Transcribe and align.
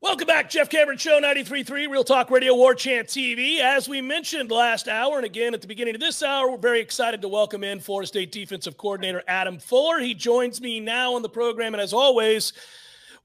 Welcome 0.00 0.28
back, 0.28 0.48
Jeff 0.48 0.70
Cameron 0.70 0.96
Show, 0.96 1.20
93.3 1.20 1.90
Real 1.90 2.04
Talk 2.04 2.30
Radio, 2.30 2.54
War 2.54 2.72
Chant 2.72 3.08
TV. 3.08 3.58
As 3.58 3.88
we 3.88 4.00
mentioned 4.00 4.48
last 4.48 4.86
hour, 4.86 5.16
and 5.16 5.26
again 5.26 5.54
at 5.54 5.60
the 5.60 5.66
beginning 5.66 5.96
of 5.96 6.00
this 6.00 6.22
hour, 6.22 6.48
we're 6.48 6.56
very 6.56 6.78
excited 6.78 7.20
to 7.20 7.28
welcome 7.28 7.64
in 7.64 7.80
Florida 7.80 8.06
State 8.06 8.30
Defensive 8.30 8.76
Coordinator 8.76 9.24
Adam 9.26 9.58
Fuller. 9.58 9.98
He 9.98 10.14
joins 10.14 10.60
me 10.60 10.78
now 10.78 11.16
on 11.16 11.22
the 11.22 11.28
program, 11.28 11.74
and 11.74 11.80
as 11.80 11.92
always, 11.92 12.52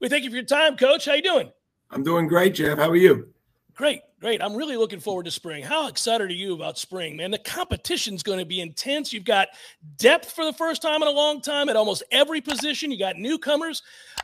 we 0.00 0.08
thank 0.08 0.24
you 0.24 0.30
for 0.30 0.36
your 0.36 0.44
time, 0.44 0.76
Coach. 0.76 1.04
How 1.04 1.12
you 1.14 1.22
doing? 1.22 1.52
I'm 1.92 2.02
doing 2.02 2.26
great, 2.26 2.56
Jeff. 2.56 2.76
How 2.76 2.90
are 2.90 2.96
you? 2.96 3.28
Great, 3.76 4.02
great. 4.20 4.42
I'm 4.42 4.56
really 4.56 4.76
looking 4.76 5.00
forward 5.00 5.26
to 5.26 5.30
spring. 5.30 5.62
How 5.62 5.86
excited 5.86 6.28
are 6.28 6.34
you 6.34 6.54
about 6.54 6.76
spring, 6.76 7.16
man? 7.16 7.30
The 7.30 7.38
competition's 7.38 8.24
going 8.24 8.40
to 8.40 8.44
be 8.44 8.60
intense. 8.60 9.12
You've 9.12 9.24
got 9.24 9.48
depth 9.96 10.32
for 10.32 10.44
the 10.44 10.52
first 10.52 10.82
time 10.82 11.02
in 11.02 11.08
a 11.08 11.12
long 11.12 11.40
time 11.40 11.68
at 11.68 11.76
almost 11.76 12.02
every 12.10 12.40
position. 12.40 12.90
You 12.90 12.98
got 12.98 13.16
newcomers. 13.16 13.82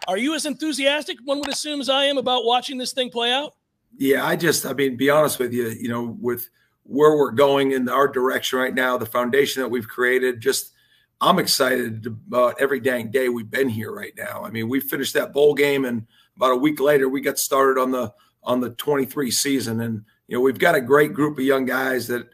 Are 0.08 0.18
you 0.18 0.34
as 0.34 0.46
enthusiastic, 0.46 1.18
one 1.24 1.38
would 1.40 1.48
assume, 1.48 1.80
as 1.80 1.88
I 1.88 2.04
am 2.04 2.18
about 2.18 2.44
watching 2.44 2.78
this 2.78 2.92
thing 2.92 3.10
play 3.10 3.32
out? 3.32 3.54
Yeah, 3.96 4.24
I 4.24 4.36
just, 4.36 4.64
I 4.66 4.72
mean, 4.72 4.96
be 4.96 5.10
honest 5.10 5.38
with 5.38 5.52
you, 5.52 5.68
you 5.68 5.88
know, 5.88 6.16
with 6.20 6.48
where 6.84 7.16
we're 7.16 7.32
going 7.32 7.72
in 7.72 7.88
our 7.88 8.08
direction 8.08 8.58
right 8.58 8.74
now, 8.74 8.96
the 8.96 9.06
foundation 9.06 9.62
that 9.62 9.68
we've 9.68 9.88
created, 9.88 10.40
just 10.40 10.72
I'm 11.20 11.38
excited 11.38 12.06
about 12.06 12.60
every 12.60 12.80
dang 12.80 13.10
day 13.10 13.28
we've 13.28 13.50
been 13.50 13.68
here 13.68 13.92
right 13.92 14.14
now. 14.16 14.42
I 14.44 14.50
mean, 14.50 14.68
we 14.68 14.80
finished 14.80 15.14
that 15.14 15.32
bowl 15.32 15.54
game, 15.54 15.84
and 15.84 16.06
about 16.36 16.52
a 16.52 16.56
week 16.56 16.80
later, 16.80 17.08
we 17.08 17.20
got 17.20 17.38
started 17.38 17.80
on 17.80 17.90
the 17.90 18.12
on 18.42 18.60
the 18.60 18.70
23 18.70 19.30
season. 19.30 19.80
And, 19.82 20.04
you 20.26 20.36
know, 20.36 20.40
we've 20.40 20.58
got 20.58 20.74
a 20.74 20.80
great 20.80 21.12
group 21.12 21.38
of 21.38 21.44
young 21.44 21.66
guys 21.66 22.06
that, 22.06 22.30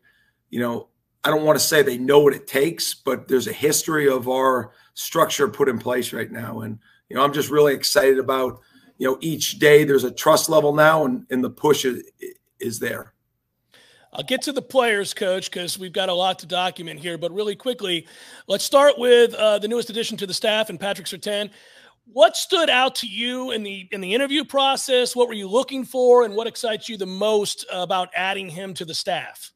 you 0.50 0.60
know, 0.60 0.88
I 1.24 1.30
don't 1.30 1.44
want 1.44 1.58
to 1.58 1.64
say 1.64 1.82
they 1.82 1.98
know 1.98 2.20
what 2.20 2.32
it 2.32 2.46
takes, 2.46 2.94
but 2.94 3.26
there's 3.26 3.48
a 3.48 3.52
history 3.52 4.08
of 4.08 4.28
our 4.28 4.70
structure 4.94 5.48
put 5.48 5.68
in 5.68 5.80
place 5.80 6.12
right 6.12 6.30
now. 6.30 6.60
And, 6.60 6.78
you 7.08 7.16
know, 7.16 7.22
I'm 7.22 7.32
just 7.32 7.50
really 7.50 7.74
excited 7.74 8.18
about, 8.18 8.60
you 8.98 9.08
know, 9.08 9.18
each 9.20 9.58
day 9.58 9.84
there's 9.84 10.04
a 10.04 10.10
trust 10.10 10.48
level 10.48 10.74
now 10.74 11.04
and, 11.04 11.26
and 11.30 11.42
the 11.42 11.50
push 11.50 11.84
is, 11.84 12.02
is 12.58 12.78
there. 12.78 13.12
I'll 14.12 14.24
get 14.24 14.40
to 14.42 14.52
the 14.52 14.62
players, 14.62 15.12
coach, 15.12 15.50
because 15.50 15.78
we've 15.78 15.92
got 15.92 16.08
a 16.08 16.14
lot 16.14 16.38
to 16.38 16.46
document 16.46 17.00
here. 17.00 17.18
But 17.18 17.32
really 17.32 17.54
quickly, 17.54 18.06
let's 18.46 18.64
start 18.64 18.98
with 18.98 19.34
uh, 19.34 19.58
the 19.58 19.68
newest 19.68 19.90
addition 19.90 20.16
to 20.18 20.26
the 20.26 20.32
staff 20.32 20.70
and 20.70 20.80
Patrick 20.80 21.06
Surtain. 21.06 21.50
What 22.10 22.36
stood 22.36 22.70
out 22.70 22.94
to 22.96 23.06
you 23.06 23.50
in 23.50 23.62
the 23.62 23.88
in 23.90 24.00
the 24.00 24.14
interview 24.14 24.44
process? 24.44 25.14
What 25.14 25.28
were 25.28 25.34
you 25.34 25.48
looking 25.48 25.84
for, 25.84 26.24
and 26.24 26.34
what 26.34 26.46
excites 26.46 26.88
you 26.88 26.96
the 26.96 27.04
most 27.04 27.66
about 27.70 28.08
adding 28.14 28.48
him 28.48 28.72
to 28.74 28.84
the 28.84 28.94
staff? 28.94 29.52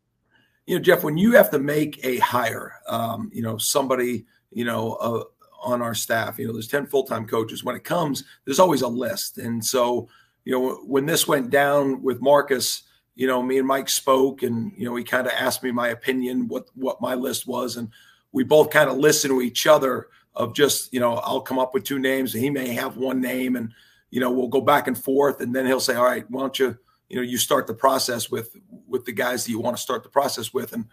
You 0.67 0.77
know, 0.77 0.83
Jeff, 0.83 1.05
when 1.05 1.17
you 1.17 1.33
have 1.33 1.51
to 1.53 1.59
make 1.59 2.05
a 2.05 2.19
hire, 2.19 2.75
um, 2.89 3.31
you 3.33 3.41
know, 3.41 3.57
somebody, 3.57 4.27
you 4.51 4.65
know, 4.65 4.95
uh, 4.95 5.25
on 5.63 5.83
our 5.83 5.95
staff, 5.95 6.39
you 6.39 6.47
know, 6.47 6.53
there's 6.53 6.69
ten 6.69 6.87
full 6.87 7.05
time 7.05 7.27
coaches. 7.27 7.65
When 7.65 7.77
it 7.77 7.85
comes, 7.85 8.25
there's 8.45 8.61
always 8.61 8.83
a 8.83 8.89
list, 8.89 9.39
and 9.39 9.65
so 9.65 10.09
you 10.45 10.53
know, 10.53 10.77
when 10.87 11.07
this 11.07 11.29
went 11.29 11.51
down 11.51 12.03
with 12.03 12.23
Marcus, 12.23 12.85
you 13.15 13.27
know, 13.27 13.43
me 13.43 13.59
and 13.59 13.69
Mike 13.69 13.89
spoke, 13.89 14.43
and 14.43 14.73
you 14.77 14.85
know, 14.85 14.97
he 14.97 15.05
kind 15.05 15.27
of 15.27 15.33
asked 15.35 15.63
me 15.63 15.71
my 15.71 15.89
opinion, 15.89 16.49
what 16.49 16.67
what 16.75 17.01
my 17.01 17.15
list 17.15 17.47
was, 17.47 17.77
and 17.77 17.91
we 18.33 18.45
both 18.45 18.71
kind 18.71 18.89
of 18.89 18.97
listened 18.97 19.33
to 19.33 19.43
each 19.43 19.67
other 19.67 20.09
of 20.35 20.55
just 20.55 20.93
you 20.93 21.01
know 21.01 21.15
I'll 21.15 21.41
come 21.41 21.59
up 21.59 21.75
with 21.75 21.85
two 21.85 21.99
names 21.99 22.35
and 22.35 22.43
he 22.43 22.51
may 22.51 22.69
have 22.69 22.97
one 22.97 23.21
name 23.21 23.57
and 23.57 23.73
you 24.11 24.21
know 24.21 24.31
we'll 24.31 24.49
go 24.49 24.61
back 24.61 24.87
and 24.87 24.97
forth. 24.97 25.41
And 25.41 25.55
then 25.55 25.67
he'll 25.67 25.81
say 25.81 25.95
all 25.95 26.05
right 26.05 26.29
why 26.31 26.41
don't 26.41 26.59
you 26.59 26.79
you 27.09 27.17
know 27.17 27.23
you 27.23 27.39
start 27.39 27.67
the 27.67 27.75
process 27.75 28.31
with 28.31 28.57
with 28.87 29.05
the 29.05 29.13
guys 29.13 29.45
that 29.45 29.51
you 29.51 29.61
want 29.61 29.77
to 29.77 29.83
start 29.83 30.03
the 30.03 30.09
process 30.09 30.55
with. 30.55 30.73
And 30.73 30.87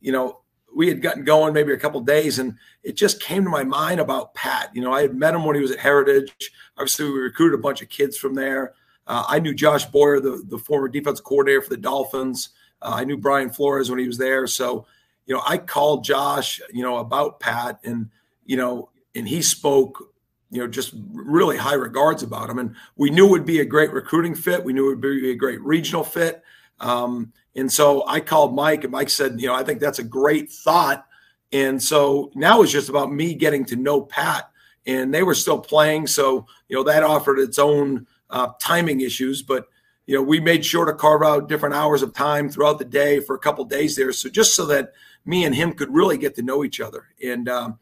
you 0.00 0.12
know 0.12 0.41
we 0.74 0.88
had 0.88 1.02
gotten 1.02 1.24
going 1.24 1.52
maybe 1.52 1.72
a 1.72 1.78
couple 1.78 2.00
days 2.00 2.38
and 2.38 2.56
it 2.82 2.96
just 2.96 3.20
came 3.20 3.44
to 3.44 3.50
my 3.50 3.64
mind 3.64 4.00
about 4.00 4.34
Pat 4.34 4.70
you 4.74 4.82
know 4.82 4.92
I 4.92 5.02
had 5.02 5.14
met 5.14 5.34
him 5.34 5.44
when 5.44 5.56
he 5.56 5.62
was 5.62 5.70
at 5.70 5.78
Heritage 5.78 6.52
obviously 6.76 7.06
we 7.06 7.18
recruited 7.18 7.58
a 7.58 7.62
bunch 7.62 7.82
of 7.82 7.88
kids 7.88 8.16
from 8.16 8.34
there 8.34 8.74
uh, 9.06 9.24
I 9.28 9.38
knew 9.38 9.54
Josh 9.54 9.86
Boyer 9.86 10.20
the 10.20 10.42
the 10.48 10.58
former 10.58 10.88
defense 10.88 11.20
coordinator 11.20 11.62
for 11.62 11.70
the 11.70 11.76
Dolphins 11.76 12.50
uh, 12.80 12.92
I 12.94 13.04
knew 13.04 13.16
Brian 13.16 13.50
Flores 13.50 13.90
when 13.90 13.98
he 13.98 14.06
was 14.06 14.18
there 14.18 14.46
so 14.46 14.86
you 15.26 15.34
know 15.34 15.42
I 15.46 15.58
called 15.58 16.04
Josh 16.04 16.60
you 16.72 16.82
know 16.82 16.98
about 16.98 17.40
Pat 17.40 17.80
and 17.84 18.10
you 18.44 18.56
know, 18.56 18.90
and 19.14 19.28
he 19.28 19.42
spoke, 19.42 20.12
you 20.50 20.60
know, 20.60 20.66
just 20.66 20.94
really 21.12 21.56
high 21.56 21.74
regards 21.74 22.22
about 22.22 22.50
him. 22.50 22.58
And 22.58 22.74
we 22.96 23.10
knew 23.10 23.26
it 23.26 23.30
would 23.30 23.46
be 23.46 23.60
a 23.60 23.64
great 23.64 23.92
recruiting 23.92 24.34
fit. 24.34 24.64
We 24.64 24.72
knew 24.72 24.86
it 24.86 24.96
would 24.96 25.00
be 25.00 25.30
a 25.30 25.36
great 25.36 25.60
regional 25.62 26.04
fit. 26.04 26.42
Um, 26.80 27.32
and 27.54 27.70
so 27.70 28.06
I 28.06 28.20
called 28.20 28.54
Mike, 28.54 28.84
and 28.84 28.92
Mike 28.92 29.10
said, 29.10 29.40
you 29.40 29.46
know, 29.46 29.54
I 29.54 29.62
think 29.62 29.80
that's 29.80 29.98
a 29.98 30.04
great 30.04 30.50
thought. 30.50 31.06
And 31.52 31.82
so 31.82 32.30
now 32.34 32.62
it's 32.62 32.72
just 32.72 32.88
about 32.88 33.12
me 33.12 33.34
getting 33.34 33.64
to 33.66 33.76
know 33.76 34.00
Pat, 34.00 34.50
and 34.86 35.12
they 35.12 35.22
were 35.22 35.34
still 35.34 35.58
playing. 35.58 36.06
So, 36.06 36.46
you 36.68 36.76
know, 36.76 36.82
that 36.84 37.02
offered 37.02 37.38
its 37.38 37.58
own 37.58 38.06
uh, 38.30 38.48
timing 38.58 39.02
issues. 39.02 39.42
But, 39.42 39.66
you 40.06 40.14
know, 40.14 40.22
we 40.22 40.40
made 40.40 40.64
sure 40.64 40.86
to 40.86 40.94
carve 40.94 41.22
out 41.22 41.48
different 41.48 41.74
hours 41.74 42.02
of 42.02 42.14
time 42.14 42.48
throughout 42.48 42.78
the 42.78 42.86
day 42.86 43.20
for 43.20 43.36
a 43.36 43.38
couple 43.38 43.64
days 43.66 43.96
there. 43.96 44.12
So 44.12 44.30
just 44.30 44.54
so 44.54 44.64
that 44.66 44.92
me 45.26 45.44
and 45.44 45.54
him 45.54 45.74
could 45.74 45.92
really 45.92 46.16
get 46.16 46.34
to 46.36 46.42
know 46.42 46.64
each 46.64 46.80
other. 46.80 47.08
And, 47.22 47.48
um, 47.48 47.78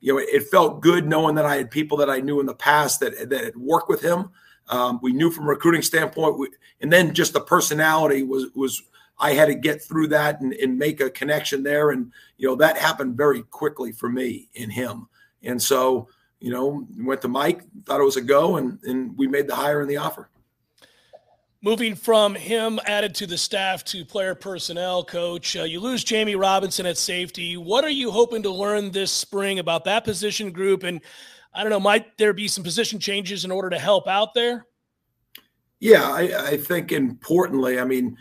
you 0.00 0.14
know, 0.14 0.18
it 0.18 0.44
felt 0.44 0.80
good 0.80 1.06
knowing 1.06 1.34
that 1.34 1.44
I 1.44 1.56
had 1.56 1.70
people 1.70 1.98
that 1.98 2.08
I 2.08 2.20
knew 2.20 2.40
in 2.40 2.46
the 2.46 2.54
past 2.54 3.00
that 3.00 3.28
that 3.28 3.44
had 3.44 3.56
worked 3.56 3.90
with 3.90 4.00
him. 4.00 4.30
Um, 4.68 4.98
we 5.02 5.12
knew 5.12 5.30
from 5.30 5.48
recruiting 5.48 5.82
standpoint, 5.82 6.38
we, 6.38 6.48
and 6.80 6.90
then 6.90 7.12
just 7.12 7.34
the 7.34 7.40
personality 7.40 8.22
was 8.22 8.46
was 8.54 8.82
I 9.20 9.34
had 9.34 9.46
to 9.46 9.54
get 9.54 9.82
through 9.82 10.08
that 10.08 10.40
and, 10.40 10.52
and 10.54 10.78
make 10.78 11.00
a 11.00 11.10
connection 11.10 11.62
there, 11.62 11.90
and 11.90 12.12
you 12.38 12.48
know 12.48 12.56
that 12.56 12.78
happened 12.78 13.16
very 13.16 13.42
quickly 13.42 13.92
for 13.92 14.08
me 14.08 14.48
and 14.58 14.72
him. 14.72 15.08
And 15.42 15.60
so, 15.60 16.08
you 16.40 16.50
know, 16.50 16.86
went 16.98 17.22
to 17.22 17.28
Mike, 17.28 17.62
thought 17.84 18.00
it 18.00 18.04
was 18.04 18.16
a 18.16 18.22
go, 18.22 18.56
and 18.56 18.78
and 18.84 19.16
we 19.16 19.26
made 19.26 19.46
the 19.46 19.54
hire 19.54 19.80
and 19.80 19.90
the 19.90 19.98
offer. 19.98 20.30
Moving 21.62 21.94
from 21.94 22.34
him 22.34 22.80
added 22.86 23.14
to 23.16 23.26
the 23.26 23.36
staff 23.36 23.84
to 23.84 24.02
player 24.02 24.34
personnel, 24.34 25.04
coach, 25.04 25.56
uh, 25.56 25.64
you 25.64 25.78
lose 25.78 26.02
Jamie 26.02 26.34
Robinson 26.34 26.86
at 26.86 26.96
safety. 26.96 27.58
What 27.58 27.84
are 27.84 27.90
you 27.90 28.10
hoping 28.10 28.42
to 28.44 28.50
learn 28.50 28.90
this 28.90 29.12
spring 29.12 29.58
about 29.58 29.84
that 29.84 30.04
position 30.04 30.52
group? 30.52 30.84
And 30.84 31.02
I 31.52 31.62
don't 31.62 31.68
know, 31.68 31.78
might 31.78 32.16
there 32.16 32.32
be 32.32 32.48
some 32.48 32.64
position 32.64 32.98
changes 32.98 33.44
in 33.44 33.50
order 33.50 33.68
to 33.68 33.78
help 33.78 34.08
out 34.08 34.32
there? 34.32 34.64
Yeah, 35.80 36.10
I, 36.10 36.52
I 36.52 36.56
think 36.56 36.92
importantly, 36.92 37.78
I 37.78 37.84
mean, 37.84 38.16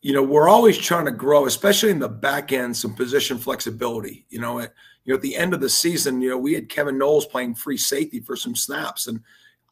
you 0.00 0.12
know, 0.12 0.22
we're 0.22 0.48
always 0.48 0.78
trying 0.78 1.06
to 1.06 1.10
grow, 1.10 1.46
especially 1.46 1.90
in 1.90 1.98
the 1.98 2.08
back 2.08 2.52
end, 2.52 2.76
some 2.76 2.94
position 2.94 3.38
flexibility. 3.38 4.26
You 4.28 4.40
know, 4.40 4.60
at 4.60 4.74
you 5.04 5.12
know 5.12 5.16
at 5.16 5.22
the 5.22 5.36
end 5.36 5.54
of 5.54 5.60
the 5.60 5.68
season, 5.68 6.20
you 6.20 6.30
know, 6.30 6.38
we 6.38 6.54
had 6.54 6.68
Kevin 6.68 6.98
Knowles 6.98 7.26
playing 7.26 7.56
free 7.56 7.76
safety 7.76 8.20
for 8.20 8.36
some 8.36 8.54
snaps, 8.54 9.08
and 9.08 9.20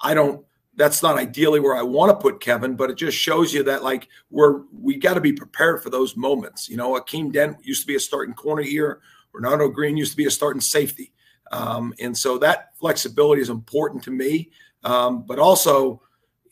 I 0.01 0.15
don't 0.15 0.45
that's 0.77 1.03
not 1.03 1.17
ideally 1.17 1.59
where 1.59 1.75
I 1.75 1.83
want 1.83 2.11
to 2.11 2.23
put 2.23 2.41
Kevin, 2.41 2.77
but 2.77 2.91
it 2.91 2.97
just 2.97 3.17
shows 3.17 3.53
you 3.53 3.63
that 3.65 3.83
like 3.83 4.09
we're 4.31 4.63
we 4.73 4.97
got 4.97 5.15
to 5.15 5.21
be 5.21 5.33
prepared 5.33 5.83
for 5.83 5.91
those 5.91 6.17
moments. 6.17 6.69
You 6.69 6.77
know, 6.77 7.01
Akeem 7.01 7.33
Dent 7.33 7.57
used 7.65 7.81
to 7.81 7.87
be 7.87 7.97
a 7.97 8.01
starting 8.01 8.35
corner 8.35 8.63
here. 8.63 9.01
Renardo 9.35 9.73
Green 9.73 9.97
used 9.97 10.13
to 10.13 10.17
be 10.17 10.27
a 10.27 10.31
starting 10.31 10.61
safety, 10.61 11.13
um, 11.53 11.95
and 11.99 12.17
so 12.17 12.39
that 12.39 12.77
flexibility 12.79 13.43
is 13.43 13.51
important 13.51 14.03
to 14.05 14.11
me. 14.11 14.51
Um, 14.85 15.23
but 15.23 15.39
also, 15.39 16.03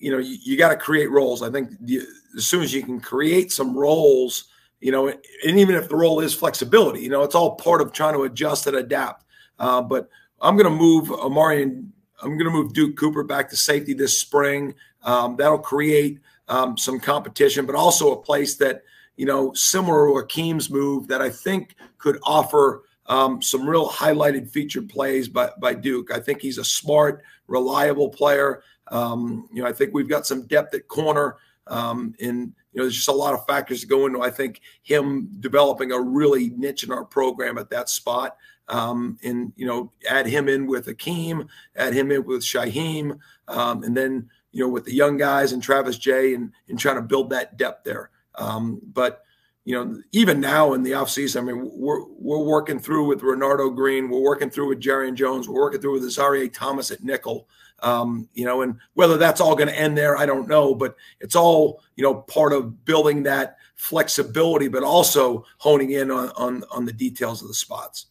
you 0.04 0.10
know, 0.10 0.18
you, 0.18 0.36
you 0.42 0.58
got 0.58 0.68
to 0.68 0.76
create 0.76 1.10
roles. 1.10 1.42
I 1.42 1.50
think 1.50 1.70
the, 1.80 2.02
as 2.36 2.46
soon 2.46 2.62
as 2.62 2.74
you 2.74 2.82
can 2.82 3.00
create 3.00 3.50
some 3.50 3.74
roles, 3.74 4.44
you 4.80 4.92
know, 4.92 5.08
and 5.08 5.18
even 5.58 5.74
if 5.74 5.88
the 5.88 5.96
role 5.96 6.20
is 6.20 6.34
flexibility, 6.34 7.00
you 7.00 7.08
know, 7.08 7.22
it's 7.22 7.34
all 7.34 7.56
part 7.56 7.80
of 7.80 7.90
trying 7.90 8.12
to 8.12 8.24
adjust 8.24 8.66
and 8.66 8.76
adapt. 8.76 9.24
Uh, 9.58 9.80
but 9.80 10.10
I'm 10.42 10.58
going 10.58 10.70
to 10.70 10.78
move 10.78 11.10
Amari 11.10 11.62
and 11.62 11.90
I'm 12.20 12.36
going 12.36 12.44
to 12.44 12.50
move 12.50 12.74
Duke 12.74 12.98
Cooper 12.98 13.22
back 13.22 13.48
to 13.48 13.56
safety 13.56 13.94
this 13.94 14.20
spring. 14.20 14.74
Um, 15.04 15.36
that'll 15.36 15.58
create 15.58 16.20
um, 16.48 16.76
some 16.76 17.00
competition, 17.00 17.64
but 17.64 17.74
also 17.74 18.12
a 18.12 18.20
place 18.20 18.56
that 18.56 18.82
you 19.16 19.24
know 19.24 19.54
similar 19.54 20.06
to 20.06 20.26
Akeem's 20.26 20.68
move 20.68 21.08
that 21.08 21.22
I 21.22 21.30
think 21.30 21.76
could 21.96 22.18
offer 22.24 22.82
um, 23.06 23.40
some 23.40 23.66
real 23.66 23.88
highlighted 23.88 24.50
featured 24.50 24.90
plays 24.90 25.28
by 25.28 25.48
by 25.58 25.72
Duke. 25.72 26.10
I 26.10 26.20
think 26.20 26.42
he's 26.42 26.58
a 26.58 26.64
smart, 26.64 27.22
reliable 27.48 28.10
player. 28.10 28.62
Um, 28.94 29.48
you 29.52 29.60
know, 29.60 29.68
I 29.68 29.72
think 29.72 29.92
we've 29.92 30.08
got 30.08 30.26
some 30.26 30.46
depth 30.46 30.72
at 30.74 30.86
corner. 30.86 31.36
Um, 31.66 32.14
and 32.20 32.52
you 32.72 32.78
know, 32.78 32.84
there's 32.84 32.94
just 32.94 33.08
a 33.08 33.12
lot 33.12 33.34
of 33.34 33.46
factors 33.46 33.80
to 33.80 33.86
go 33.86 34.06
into. 34.06 34.22
I 34.22 34.30
think 34.30 34.60
him 34.82 35.30
developing 35.40 35.92
a 35.92 36.00
really 36.00 36.50
niche 36.50 36.84
in 36.84 36.92
our 36.92 37.04
program 37.04 37.58
at 37.58 37.70
that 37.70 37.88
spot, 37.88 38.36
um, 38.68 39.18
and 39.24 39.52
you 39.56 39.66
know, 39.66 39.90
add 40.08 40.26
him 40.26 40.48
in 40.48 40.66
with 40.66 40.86
Akeem, 40.86 41.48
add 41.74 41.94
him 41.94 42.12
in 42.12 42.24
with 42.24 42.42
Shyheim, 42.42 43.18
um, 43.48 43.82
and 43.82 43.96
then 43.96 44.28
you 44.52 44.62
know, 44.62 44.68
with 44.68 44.84
the 44.84 44.94
young 44.94 45.16
guys 45.16 45.52
and 45.52 45.62
Travis 45.62 45.98
Jay, 45.98 46.34
and 46.34 46.52
and 46.68 46.78
trying 46.78 46.96
to 46.96 47.02
build 47.02 47.30
that 47.30 47.56
depth 47.56 47.84
there. 47.84 48.10
Um, 48.34 48.80
but 48.92 49.24
you 49.64 49.74
know, 49.74 50.02
even 50.12 50.40
now 50.40 50.74
in 50.74 50.82
the 50.82 50.92
offseason, 50.92 51.40
I 51.40 51.44
mean, 51.44 51.70
we're 51.74 52.04
we're 52.04 52.44
working 52.44 52.78
through 52.78 53.06
with 53.06 53.22
Renardo 53.22 53.74
Green, 53.74 54.10
we're 54.10 54.20
working 54.20 54.50
through 54.50 54.68
with 54.68 54.80
Jarrian 54.80 55.14
Jones, 55.14 55.48
we're 55.48 55.60
working 55.60 55.80
through 55.80 55.94
with 55.94 56.02
Azareye'h 56.02 56.52
Thomas 56.52 56.90
at 56.90 57.02
nickel. 57.02 57.48
Um, 57.82 58.28
you 58.34 58.44
know, 58.44 58.62
and 58.62 58.78
whether 58.94 59.16
that's 59.16 59.40
all 59.40 59.56
going 59.56 59.68
to 59.68 59.78
end 59.78 59.96
there, 59.96 60.16
I 60.16 60.26
don't 60.26 60.48
know, 60.48 60.74
but 60.74 60.96
it's 61.20 61.34
all 61.34 61.82
you 61.96 62.04
know 62.04 62.14
part 62.14 62.52
of 62.52 62.84
building 62.84 63.22
that 63.22 63.56
flexibility, 63.74 64.68
but 64.68 64.82
also 64.82 65.46
honing 65.58 65.92
in 65.92 66.10
on 66.10 66.30
on, 66.36 66.64
on 66.70 66.84
the 66.84 66.92
details 66.92 67.40
of 67.40 67.48
the 67.48 67.54
spots. 67.54 68.06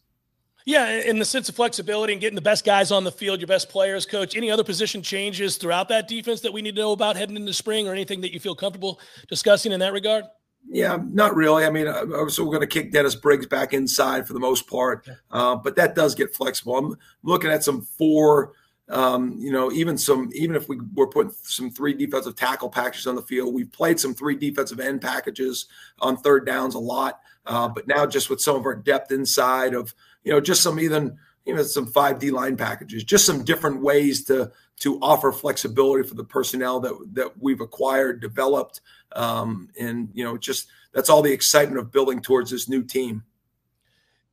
Yeah, 0.65 1.01
in 1.01 1.19
the 1.19 1.25
sense 1.25 1.49
of 1.49 1.55
flexibility 1.55 2.13
and 2.13 2.21
getting 2.21 2.35
the 2.35 2.41
best 2.41 2.65
guys 2.65 2.89
on 2.89 3.03
the 3.03 3.11
field, 3.11 3.41
your 3.41 3.47
best 3.47 3.67
players, 3.67 4.05
coach. 4.05 4.35
Any 4.35 4.49
other 4.49 4.63
position 4.63 5.01
changes 5.01 5.57
throughout 5.57 5.89
that 5.89 6.07
defense 6.07 6.39
that 6.41 6.53
we 6.53 6.61
need 6.61 6.75
to 6.75 6.81
know 6.81 6.93
about 6.93 7.15
heading 7.15 7.35
into 7.35 7.53
spring, 7.53 7.87
or 7.87 7.91
anything 7.91 8.21
that 8.21 8.33
you 8.33 8.39
feel 8.39 8.55
comfortable 8.55 8.99
discussing 9.27 9.71
in 9.71 9.79
that 9.81 9.93
regard? 9.93 10.25
Yeah, 10.69 10.97
not 11.05 11.35
really. 11.35 11.65
I 11.65 11.69
mean, 11.69 11.85
so 12.29 12.43
we're 12.43 12.51
going 12.51 12.61
to 12.61 12.67
kick 12.67 12.91
Dennis 12.91 13.15
Briggs 13.15 13.45
back 13.45 13.73
inside 13.73 14.25
for 14.25 14.33
the 14.33 14.39
most 14.39 14.67
part, 14.67 15.07
uh, 15.29 15.55
but 15.55 15.75
that 15.75 15.93
does 15.93 16.15
get 16.15 16.33
flexible. 16.33 16.77
I'm 16.77 16.97
looking 17.21 17.51
at 17.51 17.63
some 17.63 17.81
four 17.81 18.53
um, 18.89 19.37
you 19.39 19.51
know, 19.51 19.71
even 19.71 19.97
some, 19.97 20.29
even 20.33 20.55
if 20.55 20.67
we 20.67 20.77
were 20.93 21.07
putting 21.07 21.33
some 21.41 21.71
three 21.71 21.93
defensive 21.93 22.35
tackle 22.35 22.69
packages 22.69 23.07
on 23.07 23.15
the 23.15 23.21
field, 23.21 23.53
we've 23.53 23.71
played 23.71 23.99
some 23.99 24.13
three 24.13 24.35
defensive 24.35 24.79
end 24.79 25.01
packages 25.01 25.67
on 25.99 26.17
third 26.17 26.45
downs 26.45 26.75
a 26.75 26.79
lot. 26.79 27.21
Uh, 27.45 27.67
but 27.67 27.87
now 27.87 28.05
just 28.05 28.29
with 28.29 28.41
some 28.41 28.55
of 28.55 28.65
our 28.65 28.75
depth 28.75 29.11
inside 29.11 29.73
of, 29.73 29.93
you 30.23 30.31
know, 30.31 30.41
just 30.41 30.61
some 30.61 30.79
even, 30.79 31.17
you 31.45 31.53
know, 31.53 31.63
some 31.63 31.85
five 31.85 32.19
D 32.19 32.31
line 32.31 32.57
packages, 32.57 33.03
just 33.03 33.25
some 33.25 33.43
different 33.43 33.81
ways 33.81 34.23
to 34.25 34.51
to 34.79 34.99
offer 35.01 35.31
flexibility 35.31 36.07
for 36.07 36.15
the 36.15 36.23
personnel 36.23 36.79
that 36.79 36.93
that 37.13 37.41
we've 37.41 37.61
acquired, 37.61 38.21
developed, 38.21 38.81
um, 39.15 39.69
and 39.79 40.09
you 40.13 40.23
know, 40.23 40.37
just 40.37 40.67
that's 40.93 41.09
all 41.09 41.21
the 41.21 41.31
excitement 41.31 41.79
of 41.79 41.91
building 41.91 42.21
towards 42.21 42.51
this 42.51 42.69
new 42.69 42.83
team. 42.83 43.23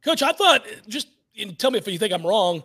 Coach, 0.02 0.22
I 0.22 0.32
thought 0.32 0.64
just 0.88 1.08
tell 1.58 1.70
me 1.70 1.78
if 1.78 1.86
you 1.86 1.98
think 1.98 2.12
I'm 2.12 2.26
wrong. 2.26 2.62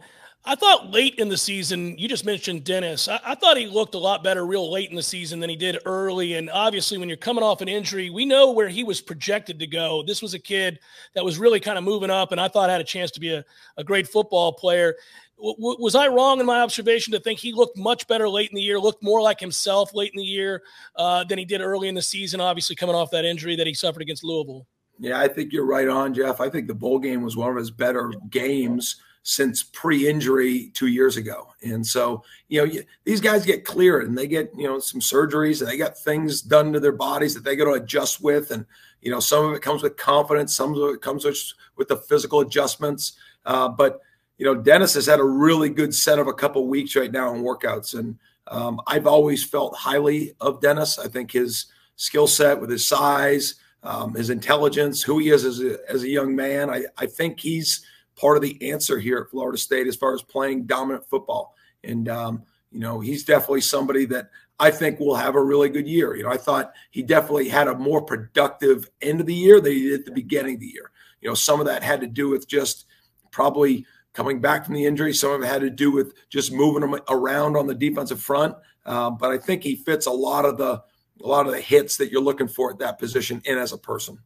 I 0.47 0.53
thought 0.53 0.91
late 0.91 1.15
in 1.15 1.27
the 1.27 1.37
season, 1.37 1.97
you 1.97 2.07
just 2.07 2.23
mentioned 2.23 2.63
Dennis. 2.63 3.07
I, 3.07 3.19
I, 3.25 3.35
thought 3.35 3.57
he 3.57 3.65
looked 3.65 3.95
a 3.95 3.99
lot 3.99 4.23
better 4.23 4.45
real 4.45 4.71
late 4.71 4.91
in 4.91 4.95
the 4.95 5.01
season 5.01 5.39
than 5.39 5.49
he 5.49 5.55
did 5.55 5.79
early. 5.85 6.35
And 6.35 6.51
obviously, 6.51 6.99
when 6.99 7.09
you're 7.09 7.17
coming 7.17 7.43
off 7.43 7.61
an 7.61 7.67
injury, 7.67 8.11
we 8.11 8.25
know 8.25 8.51
where 8.51 8.69
he 8.69 8.83
was 8.83 9.01
projected 9.01 9.57
to 9.57 9.65
go. 9.65 10.03
This 10.03 10.21
was 10.21 10.35
a 10.35 10.39
kid 10.39 10.79
that 11.15 11.25
was 11.25 11.39
really 11.39 11.59
kind 11.59 11.79
of 11.79 11.83
moving 11.83 12.11
up, 12.11 12.31
and 12.31 12.39
I 12.39 12.47
thought 12.47 12.69
had 12.69 12.79
a 12.79 12.83
chance 12.83 13.09
to 13.11 13.19
be 13.19 13.33
a, 13.33 13.43
a 13.77 13.83
great 13.83 14.07
football 14.07 14.53
player. 14.53 14.95
W- 15.37 15.55
was 15.57 15.95
I 15.95 16.09
wrong 16.09 16.39
in 16.39 16.45
my 16.45 16.61
observation 16.61 17.11
to 17.13 17.19
think 17.19 17.39
he 17.39 17.51
looked 17.51 17.75
much 17.75 18.07
better 18.07 18.29
late 18.29 18.51
in 18.51 18.55
the 18.55 18.61
year, 18.61 18.79
looked 18.79 19.01
more 19.01 19.23
like 19.23 19.39
himself 19.39 19.95
late 19.95 20.11
in 20.13 20.19
the 20.19 20.23
year 20.23 20.61
uh, 20.95 21.23
than 21.23 21.39
he 21.39 21.45
did 21.45 21.61
early 21.61 21.87
in 21.87 21.95
the 21.95 22.03
season, 22.03 22.39
obviously 22.39 22.75
coming 22.75 22.95
off 22.95 23.09
that 23.11 23.25
injury 23.25 23.55
that 23.55 23.65
he 23.65 23.73
suffered 23.73 24.03
against 24.03 24.23
Louisville? 24.23 24.67
Yeah, 24.99 25.19
I 25.19 25.27
think 25.27 25.51
you're 25.51 25.65
right 25.65 25.89
on, 25.89 26.13
Jeff. 26.13 26.39
I 26.39 26.49
think 26.49 26.67
the 26.67 26.75
bowl 26.75 26.99
game 26.99 27.23
was 27.23 27.35
one 27.35 27.49
of 27.49 27.57
his 27.57 27.71
better 27.71 28.13
games 28.29 29.01
since 29.27 29.63
pre-injury 29.63 30.69
two 30.75 30.85
years 30.85 31.17
ago. 31.17 31.47
And 31.63 31.85
so, 31.85 32.23
you 32.47 32.63
know, 32.63 32.71
these 33.05 33.19
guys 33.19 33.43
get 33.43 33.65
cleared 33.65 34.07
and 34.07 34.15
they 34.15 34.27
get, 34.27 34.51
you 34.55 34.67
know, 34.67 34.77
some 34.77 35.01
surgeries 35.01 35.61
and 35.61 35.67
they 35.67 35.77
got 35.77 35.97
things 35.97 36.43
done 36.43 36.71
to 36.73 36.79
their 36.79 36.91
bodies 36.91 37.33
that 37.33 37.43
they 37.43 37.55
got 37.55 37.65
to 37.65 37.71
adjust 37.71 38.21
with. 38.21 38.51
And, 38.51 38.67
you 39.01 39.09
know, 39.09 39.19
some 39.19 39.43
of 39.43 39.53
it 39.53 39.63
comes 39.63 39.81
with 39.81 39.97
confidence, 39.97 40.55
some 40.55 40.75
of 40.75 40.93
it 40.93 41.01
comes 41.01 41.25
with, 41.25 41.39
with 41.75 41.87
the 41.87 41.97
physical 41.97 42.41
adjustments. 42.41 43.13
Uh, 43.47 43.67
but, 43.67 43.99
you 44.37 44.45
know, 44.45 44.53
Dennis 44.53 44.93
has 44.93 45.07
had 45.07 45.19
a 45.19 45.23
really 45.23 45.69
good 45.69 45.95
set 45.95 46.19
of 46.19 46.27
a 46.27 46.33
couple 46.33 46.67
weeks 46.67 46.95
right 46.95 47.11
now 47.11 47.33
in 47.33 47.41
workouts. 47.41 47.97
And 47.97 48.19
um, 48.45 48.79
I've 48.85 49.07
always 49.07 49.43
felt 49.43 49.75
highly 49.75 50.35
of 50.39 50.61
Dennis. 50.61 50.99
I 50.99 51.07
think 51.07 51.31
his 51.31 51.65
skill 51.95 52.27
set 52.27 52.61
with 52.61 52.69
his 52.69 52.87
size, 52.87 53.55
um, 53.81 54.13
his 54.13 54.29
intelligence, 54.29 55.01
who 55.01 55.17
he 55.17 55.29
is 55.29 55.45
as 55.45 55.63
a, 55.63 55.79
as 55.89 56.03
a 56.03 56.09
young 56.09 56.35
man, 56.35 56.69
I, 56.69 56.83
I 56.95 57.07
think 57.07 57.39
he's– 57.39 57.83
part 58.15 58.37
of 58.37 58.43
the 58.43 58.71
answer 58.71 58.99
here 58.99 59.19
at 59.19 59.29
Florida 59.29 59.57
State 59.57 59.87
as 59.87 59.95
far 59.95 60.13
as 60.13 60.21
playing 60.21 60.65
dominant 60.65 61.05
football. 61.09 61.55
And, 61.83 62.07
um, 62.09 62.43
you 62.71 62.79
know, 62.79 62.99
he's 62.99 63.23
definitely 63.23 63.61
somebody 63.61 64.05
that 64.05 64.29
I 64.59 64.71
think 64.71 64.99
will 64.99 65.15
have 65.15 65.35
a 65.35 65.43
really 65.43 65.69
good 65.69 65.87
year. 65.87 66.15
You 66.15 66.23
know, 66.23 66.29
I 66.29 66.37
thought 66.37 66.73
he 66.91 67.03
definitely 67.03 67.49
had 67.49 67.67
a 67.67 67.75
more 67.75 68.01
productive 68.01 68.89
end 69.01 69.19
of 69.19 69.27
the 69.27 69.33
year 69.33 69.59
than 69.59 69.73
he 69.73 69.89
did 69.89 69.99
at 70.01 70.05
the 70.05 70.11
beginning 70.11 70.55
of 70.55 70.59
the 70.61 70.67
year. 70.67 70.91
You 71.21 71.29
know, 71.29 71.35
some 71.35 71.59
of 71.59 71.65
that 71.67 71.83
had 71.83 72.01
to 72.01 72.07
do 72.07 72.29
with 72.29 72.47
just 72.47 72.85
probably 73.31 73.85
coming 74.13 74.39
back 74.39 74.65
from 74.65 74.75
the 74.75 74.85
injury. 74.85 75.13
Some 75.13 75.31
of 75.31 75.41
it 75.41 75.47
had 75.47 75.61
to 75.61 75.69
do 75.69 75.91
with 75.91 76.13
just 76.29 76.53
moving 76.53 76.83
him 76.83 76.99
around 77.09 77.57
on 77.57 77.67
the 77.67 77.75
defensive 77.75 78.21
front. 78.21 78.55
Um, 78.85 79.17
but 79.17 79.31
I 79.31 79.37
think 79.37 79.63
he 79.63 79.75
fits 79.75 80.05
a 80.05 80.11
lot 80.11 80.45
of 80.45 80.57
the 80.57 80.81
a 81.23 81.27
lot 81.27 81.45
of 81.45 81.53
the 81.53 81.61
hits 81.61 81.95
that 81.97 82.11
you're 82.11 82.21
looking 82.21 82.47
for 82.47 82.71
at 82.71 82.79
that 82.79 82.99
position 82.99 83.41
and 83.47 83.57
as 83.57 83.71
a 83.71 83.77
person. 83.77 84.19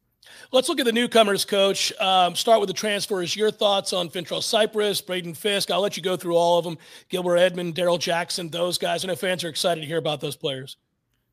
Let's 0.52 0.70
look 0.70 0.80
at 0.80 0.86
the 0.86 0.92
newcomers, 0.92 1.46
coach. 1.46 1.94
Um, 2.00 2.36
start 2.36 2.60
with 2.60 2.68
the 2.68 2.74
transfers. 2.74 3.36
Your 3.36 3.52
thoughts 3.52 3.94
on 3.94 4.10
Fentrell 4.10 4.44
Cypress, 4.44 5.02
Braden 5.02 5.34
Fisk. 5.34 5.72
I'll 5.72 5.82
let 5.82 5.98
you 5.98 6.04
go 6.04 6.18
through 6.18 6.36
all 6.36 6.58
of 6.58 6.66
them. 6.66 6.78
Gilbert 7.10 7.38
Edmond, 7.38 7.76
Darrell 7.76 7.98
Jackson, 7.98 8.50
those 8.50 8.78
guys. 8.78 9.04
I 9.04 9.08
know 9.08 9.16
fans 9.16 9.44
are 9.44 9.50
excited 9.50 9.82
to 9.82 9.88
hear 9.88 9.98
about 9.98 10.22
those 10.22 10.36
players. 10.36 10.78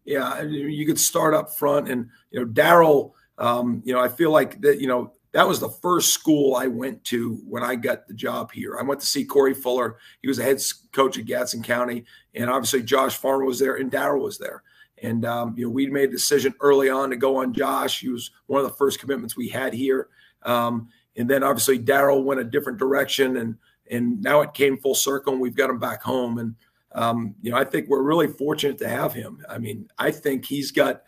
Yeah, 0.05 0.43
you 0.43 0.87
could 0.87 1.01
start 1.01 1.35
up 1.35 1.57
front, 1.57 1.89
and 1.89 2.09
you 2.31 2.41
know 2.41 2.47
Darrell. 2.47 3.15
Um, 3.39 3.83
you 3.85 3.93
know, 3.93 4.01
I 4.01 4.09
feel 4.09 4.31
like 4.31 4.61
that. 4.61 4.81
You 4.81 4.87
know, 4.87 5.13
that 5.33 5.47
was 5.47 5.61
the 5.61 5.69
first 5.69 6.15
school 6.15 6.55
I 6.55 6.67
went 6.67 7.05
to 7.05 7.35
when 7.47 7.63
I 7.63 7.75
got 7.75 8.07
the 8.07 8.15
job 8.15 8.53
here. 8.53 8.79
I 8.79 8.83
went 8.83 9.01
to 9.01 9.07
see 9.07 9.25
Corey 9.25 9.53
Fuller. 9.53 9.99
He 10.23 10.29
was 10.29 10.39
the 10.39 10.45
head 10.45 10.61
coach 10.93 11.19
at 11.19 11.27
Gadsden 11.27 11.63
County, 11.63 12.05
and 12.35 12.49
obviously 12.49 12.83
Josh 12.83 13.17
Farmer 13.17 13.45
was 13.45 13.59
there, 13.59 13.77
and 13.77 13.91
Darrell 13.91 14.23
was 14.23 14.39
there. 14.39 14.63
And 15.07 15.25
um, 15.25 15.55
you 15.57 15.65
know, 15.65 15.71
we 15.71 15.87
made 15.87 16.09
a 16.09 16.13
decision 16.13 16.53
early 16.61 16.91
on 16.91 17.11
to 17.11 17.17
go 17.17 17.37
on 17.37 17.55
Josh. 17.55 18.01
He 18.01 18.09
was 18.09 18.33
one 18.47 18.61
of 18.61 18.67
the 18.67 18.77
first 18.77 18.99
commitments 18.99 19.37
we 19.37 19.49
had 19.49 19.73
here. 19.73 20.09
Um, 20.43 20.89
and 21.17 21.31
then 21.31 21.45
obviously 21.45 21.79
Darrell 21.79 22.25
went 22.25 22.41
a 22.41 22.45
different 22.45 22.79
direction, 22.79 23.37
and 23.37 23.57
and 23.89 24.21
now 24.21 24.41
it 24.41 24.53
came 24.53 24.77
full 24.77 24.97
circle, 24.97 25.33
and 25.33 25.41
we've 25.41 25.55
got 25.55 25.71
him 25.71 25.79
back 25.79 26.03
home. 26.03 26.39
And 26.39 26.57
um, 26.93 27.37
you 27.41 27.53
know, 27.53 27.57
I 27.57 27.63
think 27.63 27.89
we're 27.89 28.03
really 28.03 28.27
fortunate 28.27 28.79
to 28.79 28.89
have 28.89 29.15
him. 29.15 29.45
I 29.49 29.59
mean, 29.59 29.89
I 29.97 30.11
think 30.11 30.45
he's 30.45 30.73
got 30.73 31.03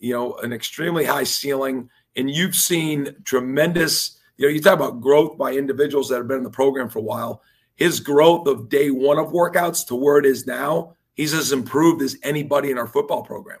you 0.00 0.12
know 0.12 0.34
an 0.38 0.52
extremely 0.52 1.04
high 1.04 1.24
ceiling, 1.24 1.88
and 2.16 2.28
you've 2.28 2.56
seen 2.56 3.14
tremendous. 3.24 4.18
You 4.38 4.48
know, 4.48 4.52
you 4.52 4.60
talk 4.60 4.74
about 4.74 5.00
growth 5.00 5.38
by 5.38 5.52
individuals 5.52 6.08
that 6.08 6.16
have 6.16 6.26
been 6.26 6.38
in 6.38 6.42
the 6.44 6.50
program 6.50 6.88
for 6.88 6.98
a 6.98 7.02
while. 7.02 7.42
His 7.76 8.00
growth 8.00 8.48
of 8.48 8.68
day 8.68 8.90
one 8.90 9.18
of 9.18 9.28
workouts 9.28 9.86
to 9.86 9.94
where 9.94 10.18
it 10.18 10.26
is 10.26 10.48
now 10.48 10.95
He's 11.16 11.32
as 11.32 11.50
improved 11.50 12.02
as 12.02 12.16
anybody 12.22 12.70
in 12.70 12.78
our 12.78 12.86
football 12.86 13.22
program. 13.22 13.58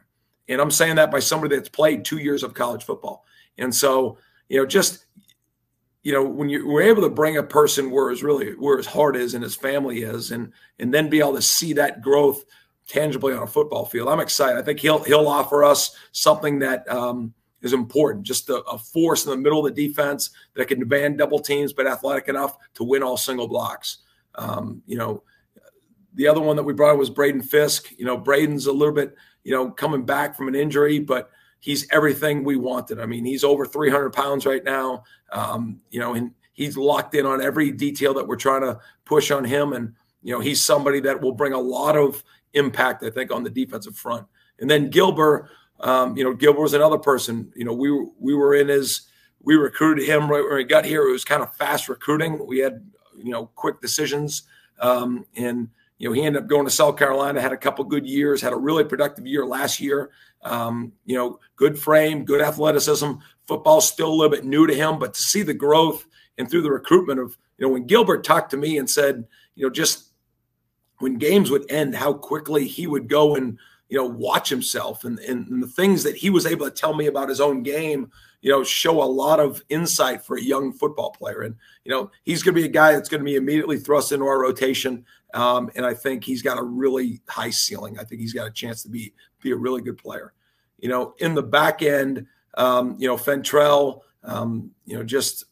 And 0.48 0.60
I'm 0.60 0.70
saying 0.70 0.96
that 0.96 1.10
by 1.10 1.20
somebody 1.20 1.56
that's 1.56 1.70
played 1.70 2.04
two 2.04 2.18
years 2.18 2.42
of 2.42 2.54
college 2.54 2.84
football. 2.84 3.24
And 3.58 3.74
so, 3.74 4.18
you 4.48 4.60
know, 4.60 4.66
just, 4.66 5.06
you 6.02 6.12
know, 6.12 6.22
when 6.22 6.50
you 6.50 6.76
are 6.76 6.82
able 6.82 7.02
to 7.02 7.08
bring 7.08 7.38
a 7.38 7.42
person 7.42 7.90
where 7.90 8.10
his 8.10 8.22
really 8.22 8.52
where 8.52 8.76
his 8.76 8.86
heart 8.86 9.16
is 9.16 9.34
and 9.34 9.42
his 9.42 9.56
family 9.56 10.02
is, 10.02 10.30
and 10.30 10.52
and 10.78 10.94
then 10.94 11.08
be 11.08 11.18
able 11.18 11.34
to 11.34 11.42
see 11.42 11.72
that 11.72 12.02
growth 12.02 12.44
tangibly 12.86 13.32
on 13.32 13.42
a 13.42 13.46
football 13.46 13.86
field, 13.86 14.08
I'm 14.08 14.20
excited. 14.20 14.58
I 14.58 14.62
think 14.62 14.78
he'll 14.78 15.02
he'll 15.02 15.26
offer 15.26 15.64
us 15.64 15.96
something 16.12 16.60
that 16.60 16.88
um, 16.88 17.34
is 17.62 17.72
important. 17.72 18.24
Just 18.24 18.50
a, 18.50 18.62
a, 18.64 18.78
force 18.78 19.24
in 19.24 19.30
the 19.30 19.36
middle 19.36 19.66
of 19.66 19.74
the 19.74 19.88
defense 19.88 20.30
that 20.54 20.68
can 20.68 20.78
demand 20.78 21.18
double 21.18 21.40
teams, 21.40 21.72
but 21.72 21.86
athletic 21.86 22.28
enough 22.28 22.56
to 22.74 22.84
win 22.84 23.02
all 23.02 23.16
single 23.16 23.48
blocks. 23.48 23.98
Um, 24.36 24.82
you 24.86 24.98
know, 24.98 25.24
the 26.16 26.26
other 26.26 26.40
one 26.40 26.56
that 26.56 26.64
we 26.64 26.72
brought 26.72 26.98
was 26.98 27.10
Braden 27.10 27.42
Fisk. 27.42 27.92
You 27.96 28.06
know, 28.06 28.16
Braden's 28.16 28.66
a 28.66 28.72
little 28.72 28.94
bit, 28.94 29.14
you 29.44 29.52
know, 29.52 29.70
coming 29.70 30.04
back 30.04 30.34
from 30.34 30.48
an 30.48 30.54
injury, 30.54 30.98
but 30.98 31.30
he's 31.60 31.86
everything 31.90 32.42
we 32.42 32.56
wanted. 32.56 32.98
I 32.98 33.06
mean, 33.06 33.24
he's 33.24 33.44
over 33.44 33.66
300 33.66 34.12
pounds 34.12 34.46
right 34.46 34.64
now. 34.64 35.04
Um, 35.30 35.80
you 35.90 36.00
know, 36.00 36.14
and 36.14 36.32
he's 36.54 36.76
locked 36.76 37.14
in 37.14 37.26
on 37.26 37.42
every 37.42 37.70
detail 37.70 38.14
that 38.14 38.26
we're 38.26 38.36
trying 38.36 38.62
to 38.62 38.80
push 39.04 39.30
on 39.30 39.44
him. 39.44 39.74
And, 39.74 39.94
you 40.22 40.32
know, 40.32 40.40
he's 40.40 40.64
somebody 40.64 41.00
that 41.00 41.20
will 41.20 41.32
bring 41.32 41.52
a 41.52 41.60
lot 41.60 41.96
of 41.96 42.24
impact, 42.54 43.04
I 43.04 43.10
think, 43.10 43.30
on 43.30 43.44
the 43.44 43.50
defensive 43.50 43.94
front. 43.94 44.26
And 44.58 44.70
then 44.70 44.88
Gilbert, 44.88 45.50
um, 45.80 46.16
you 46.16 46.24
know, 46.24 46.32
Gilbert 46.32 46.62
was 46.62 46.72
another 46.72 46.98
person. 46.98 47.52
You 47.54 47.66
know, 47.66 47.74
we 47.74 47.90
were, 47.90 48.06
we 48.18 48.34
were 48.34 48.54
in 48.54 48.68
his, 48.68 49.02
we 49.42 49.54
recruited 49.56 50.08
him 50.08 50.30
right 50.30 50.42
when 50.48 50.58
he 50.58 50.64
got 50.64 50.86
here. 50.86 51.06
It 51.06 51.12
was 51.12 51.24
kind 51.24 51.42
of 51.42 51.54
fast 51.56 51.90
recruiting. 51.90 52.46
We 52.46 52.60
had, 52.60 52.90
you 53.22 53.30
know, 53.30 53.50
quick 53.54 53.82
decisions. 53.82 54.44
Um, 54.80 55.26
and, 55.36 55.68
you 55.98 56.08
know, 56.08 56.12
he 56.12 56.22
ended 56.22 56.42
up 56.42 56.48
going 56.48 56.66
to 56.66 56.70
South 56.70 56.96
Carolina, 56.96 57.40
had 57.40 57.52
a 57.52 57.56
couple 57.56 57.84
good 57.84 58.06
years, 58.06 58.42
had 58.42 58.52
a 58.52 58.56
really 58.56 58.84
productive 58.84 59.26
year 59.26 59.46
last 59.46 59.80
year. 59.80 60.10
Um, 60.42 60.92
you 61.04 61.16
know, 61.16 61.40
good 61.56 61.78
frame, 61.78 62.24
good 62.24 62.42
athleticism. 62.42 63.12
Football's 63.46 63.88
still 63.88 64.08
a 64.08 64.14
little 64.14 64.30
bit 64.30 64.44
new 64.44 64.66
to 64.66 64.74
him, 64.74 64.98
but 64.98 65.14
to 65.14 65.22
see 65.22 65.42
the 65.42 65.54
growth 65.54 66.06
and 66.38 66.50
through 66.50 66.62
the 66.62 66.70
recruitment 66.70 67.20
of, 67.20 67.36
you 67.58 67.66
know, 67.66 67.72
when 67.72 67.86
Gilbert 67.86 68.24
talked 68.24 68.50
to 68.50 68.56
me 68.56 68.78
and 68.78 68.88
said, 68.88 69.26
you 69.54 69.64
know, 69.64 69.70
just 69.70 70.10
when 70.98 71.16
games 71.16 71.50
would 71.50 71.70
end, 71.70 71.94
how 71.94 72.12
quickly 72.12 72.66
he 72.66 72.86
would 72.86 73.08
go 73.08 73.34
and, 73.34 73.58
you 73.88 73.96
know, 73.96 74.06
watch 74.06 74.48
himself 74.48 75.04
and, 75.04 75.18
and, 75.20 75.48
and 75.48 75.62
the 75.62 75.68
things 75.68 76.02
that 76.02 76.16
he 76.16 76.28
was 76.28 76.46
able 76.46 76.66
to 76.66 76.74
tell 76.74 76.94
me 76.94 77.06
about 77.06 77.28
his 77.28 77.40
own 77.40 77.62
game, 77.62 78.10
you 78.42 78.50
know, 78.50 78.62
show 78.62 79.02
a 79.02 79.04
lot 79.04 79.40
of 79.40 79.62
insight 79.68 80.22
for 80.22 80.36
a 80.36 80.42
young 80.42 80.72
football 80.72 81.10
player. 81.10 81.42
And, 81.42 81.56
you 81.84 81.90
know, 81.90 82.10
he's 82.22 82.42
going 82.42 82.54
to 82.54 82.60
be 82.60 82.66
a 82.66 82.70
guy 82.70 82.92
that's 82.92 83.08
going 83.08 83.20
to 83.20 83.24
be 83.24 83.36
immediately 83.36 83.78
thrust 83.78 84.12
into 84.12 84.26
our 84.26 84.40
rotation. 84.40 85.04
Um, 85.34 85.70
and 85.74 85.84
I 85.84 85.94
think 85.94 86.24
he's 86.24 86.42
got 86.42 86.58
a 86.58 86.62
really 86.62 87.20
high 87.28 87.50
ceiling. 87.50 87.98
I 87.98 88.04
think 88.04 88.20
he's 88.20 88.32
got 88.32 88.46
a 88.46 88.52
chance 88.52 88.82
to 88.82 88.88
be 88.88 89.12
be 89.40 89.52
a 89.52 89.56
really 89.56 89.82
good 89.82 89.98
player. 89.98 90.32
You 90.78 90.88
know, 90.88 91.14
in 91.18 91.34
the 91.34 91.42
back 91.42 91.82
end, 91.82 92.26
um, 92.56 92.96
you 92.98 93.08
know, 93.08 93.16
Fentrell, 93.16 94.00
um, 94.24 94.70
you 94.84 94.96
know, 94.96 95.02
just 95.02 95.44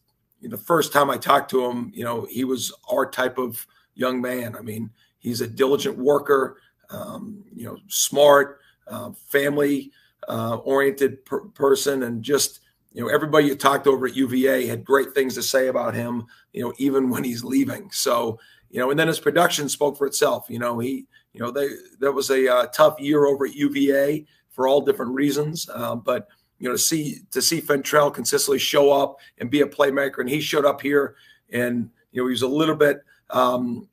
the 0.42 0.56
first 0.56 0.92
time 0.92 1.10
I 1.10 1.16
talked 1.16 1.50
to 1.50 1.64
him, 1.64 1.90
you 1.94 2.04
know, 2.04 2.26
he 2.28 2.44
was 2.44 2.72
our 2.90 3.08
type 3.10 3.38
of 3.38 3.66
young 3.94 4.20
man. 4.20 4.56
I 4.56 4.60
mean, 4.60 4.90
he's 5.18 5.40
a 5.40 5.46
diligent 5.46 5.96
worker, 5.96 6.58
um, 6.90 7.44
you 7.54 7.64
know, 7.64 7.78
smart, 7.88 8.60
uh, 8.88 9.12
family 9.28 9.90
uh, 10.28 10.56
oriented 10.56 11.24
per- 11.24 11.46
person, 11.48 12.02
and 12.04 12.22
just 12.22 12.60
you 12.92 13.02
know, 13.02 13.08
everybody 13.08 13.46
you 13.46 13.56
talked 13.56 13.86
over 13.86 14.06
at 14.06 14.14
UVA 14.14 14.66
had 14.66 14.84
great 14.84 15.14
things 15.14 15.34
to 15.34 15.42
say 15.42 15.66
about 15.66 15.94
him. 15.94 16.26
You 16.52 16.62
know, 16.62 16.74
even 16.78 17.10
when 17.10 17.24
he's 17.24 17.42
leaving. 17.42 17.90
So 17.90 18.38
you 18.74 18.80
know, 18.80 18.90
and 18.90 18.98
then 18.98 19.06
his 19.06 19.20
production 19.20 19.68
spoke 19.68 19.96
for 19.96 20.04
itself. 20.04 20.46
You 20.48 20.58
know, 20.58 20.80
he, 20.80 21.06
you 21.32 21.40
know, 21.40 21.52
they 21.52 21.68
that 22.00 22.10
was 22.10 22.30
a 22.30 22.52
uh, 22.52 22.66
tough 22.66 22.98
year 22.98 23.24
over 23.24 23.46
at 23.46 23.54
UVA 23.54 24.26
for 24.50 24.66
all 24.66 24.80
different 24.80 25.12
reasons. 25.12 25.70
Um, 25.72 26.00
but 26.00 26.26
you 26.58 26.68
know, 26.68 26.72
to 26.72 26.78
see 26.78 27.18
to 27.30 27.40
see 27.40 27.60
Fentrell 27.60 28.12
consistently 28.12 28.58
show 28.58 28.90
up 28.90 29.18
and 29.38 29.48
be 29.48 29.60
a 29.60 29.66
playmaker, 29.66 30.18
and 30.18 30.28
he 30.28 30.40
showed 30.40 30.64
up 30.64 30.80
here, 30.80 31.14
and 31.52 31.88
you 32.10 32.20
know, 32.20 32.26
he 32.26 32.32
was 32.32 32.42
a 32.42 32.48
little 32.48 32.74
bit, 32.74 33.04
um, 33.30 33.88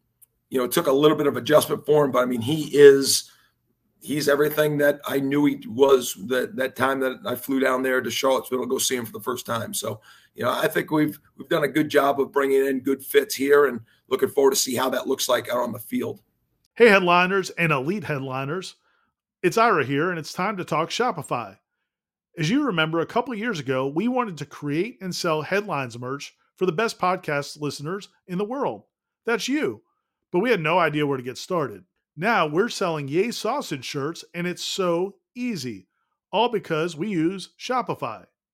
you 0.49 0.57
know, 0.57 0.65
took 0.65 0.87
a 0.87 0.91
little 0.91 1.15
bit 1.15 1.27
of 1.27 1.37
adjustment 1.37 1.85
for 1.85 2.03
him, 2.03 2.11
but 2.11 2.23
I 2.23 2.25
mean, 2.25 2.41
he 2.41 2.75
is. 2.75 3.29
He's 4.03 4.27
everything 4.27 4.79
that 4.79 4.99
I 5.05 5.19
knew 5.19 5.45
he 5.45 5.61
was 5.67 6.15
that 6.25 6.55
that 6.55 6.75
time 6.75 6.99
that 7.01 7.19
I 7.23 7.35
flew 7.35 7.59
down 7.59 7.83
there 7.83 8.01
to 8.01 8.09
Charlottesville 8.09 8.61
to 8.61 8.65
go 8.65 8.79
see 8.79 8.95
him 8.95 9.05
for 9.05 9.11
the 9.11 9.21
first 9.21 9.45
time. 9.45 9.75
So, 9.75 10.01
you 10.33 10.43
know, 10.43 10.49
I 10.49 10.67
think 10.67 10.89
we've 10.89 11.19
we've 11.37 11.49
done 11.49 11.65
a 11.65 11.67
good 11.67 11.87
job 11.87 12.19
of 12.19 12.31
bringing 12.31 12.65
in 12.65 12.79
good 12.79 13.05
fits 13.05 13.35
here, 13.35 13.67
and 13.67 13.79
looking 14.11 14.29
forward 14.29 14.51
to 14.51 14.57
see 14.57 14.75
how 14.75 14.89
that 14.89 15.07
looks 15.07 15.27
like 15.27 15.49
out 15.49 15.63
on 15.63 15.71
the 15.71 15.79
field. 15.79 16.21
Hey, 16.75 16.89
headliners 16.89 17.49
and 17.51 17.71
elite 17.71 18.03
headliners. 18.03 18.75
It's 19.41 19.57
Ira 19.57 19.85
here, 19.85 20.11
and 20.11 20.19
it's 20.19 20.33
time 20.33 20.57
to 20.57 20.65
talk 20.65 20.89
Shopify. 20.89 21.57
As 22.37 22.49
you 22.49 22.65
remember, 22.65 22.99
a 22.99 23.05
couple 23.05 23.33
years 23.33 23.59
ago, 23.59 23.87
we 23.87 24.07
wanted 24.07 24.37
to 24.37 24.45
create 24.45 24.99
and 25.01 25.15
sell 25.15 25.41
headlines 25.41 25.97
merch 25.97 26.35
for 26.57 26.65
the 26.65 26.71
best 26.71 26.99
podcast 26.99 27.59
listeners 27.59 28.09
in 28.27 28.37
the 28.37 28.45
world. 28.45 28.83
That's 29.25 29.47
you. 29.47 29.81
But 30.31 30.39
we 30.39 30.51
had 30.51 30.61
no 30.61 30.77
idea 30.77 31.07
where 31.07 31.17
to 31.17 31.23
get 31.23 31.37
started. 31.37 31.83
Now 32.15 32.45
we're 32.45 32.69
selling 32.69 33.07
Yay 33.07 33.31
Sausage 33.31 33.85
shirts, 33.85 34.23
and 34.33 34.45
it's 34.45 34.63
so 34.63 35.15
easy. 35.35 35.87
All 36.31 36.49
because 36.49 36.95
we 36.95 37.09
use 37.09 37.49
Shopify. 37.59 38.25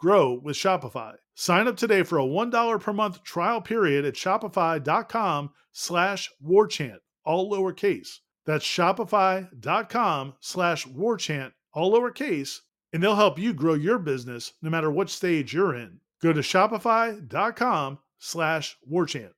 grow 0.00 0.32
with 0.32 0.56
Shopify. 0.56 1.14
Sign 1.34 1.68
up 1.68 1.76
today 1.76 2.02
for 2.02 2.18
a 2.18 2.24
$1 2.24 2.80
per 2.80 2.92
month 2.92 3.22
trial 3.22 3.60
period 3.60 4.04
at 4.04 4.14
shopify.com 4.14 5.50
slash 5.72 6.30
warchant, 6.44 6.98
all 7.24 7.50
lowercase. 7.50 8.18
That's 8.46 8.64
shopify.com 8.64 10.34
slash 10.40 10.86
warchant, 10.86 11.52
all 11.72 11.92
lowercase, 11.92 12.60
and 12.92 13.02
they'll 13.02 13.14
help 13.14 13.38
you 13.38 13.52
grow 13.52 13.74
your 13.74 13.98
business 13.98 14.54
no 14.62 14.70
matter 14.70 14.90
what 14.90 15.10
stage 15.10 15.52
you're 15.54 15.74
in. 15.74 16.00
Go 16.22 16.32
to 16.32 16.40
shopify.com 16.40 17.98
slash 18.18 18.76
warchant. 18.90 19.30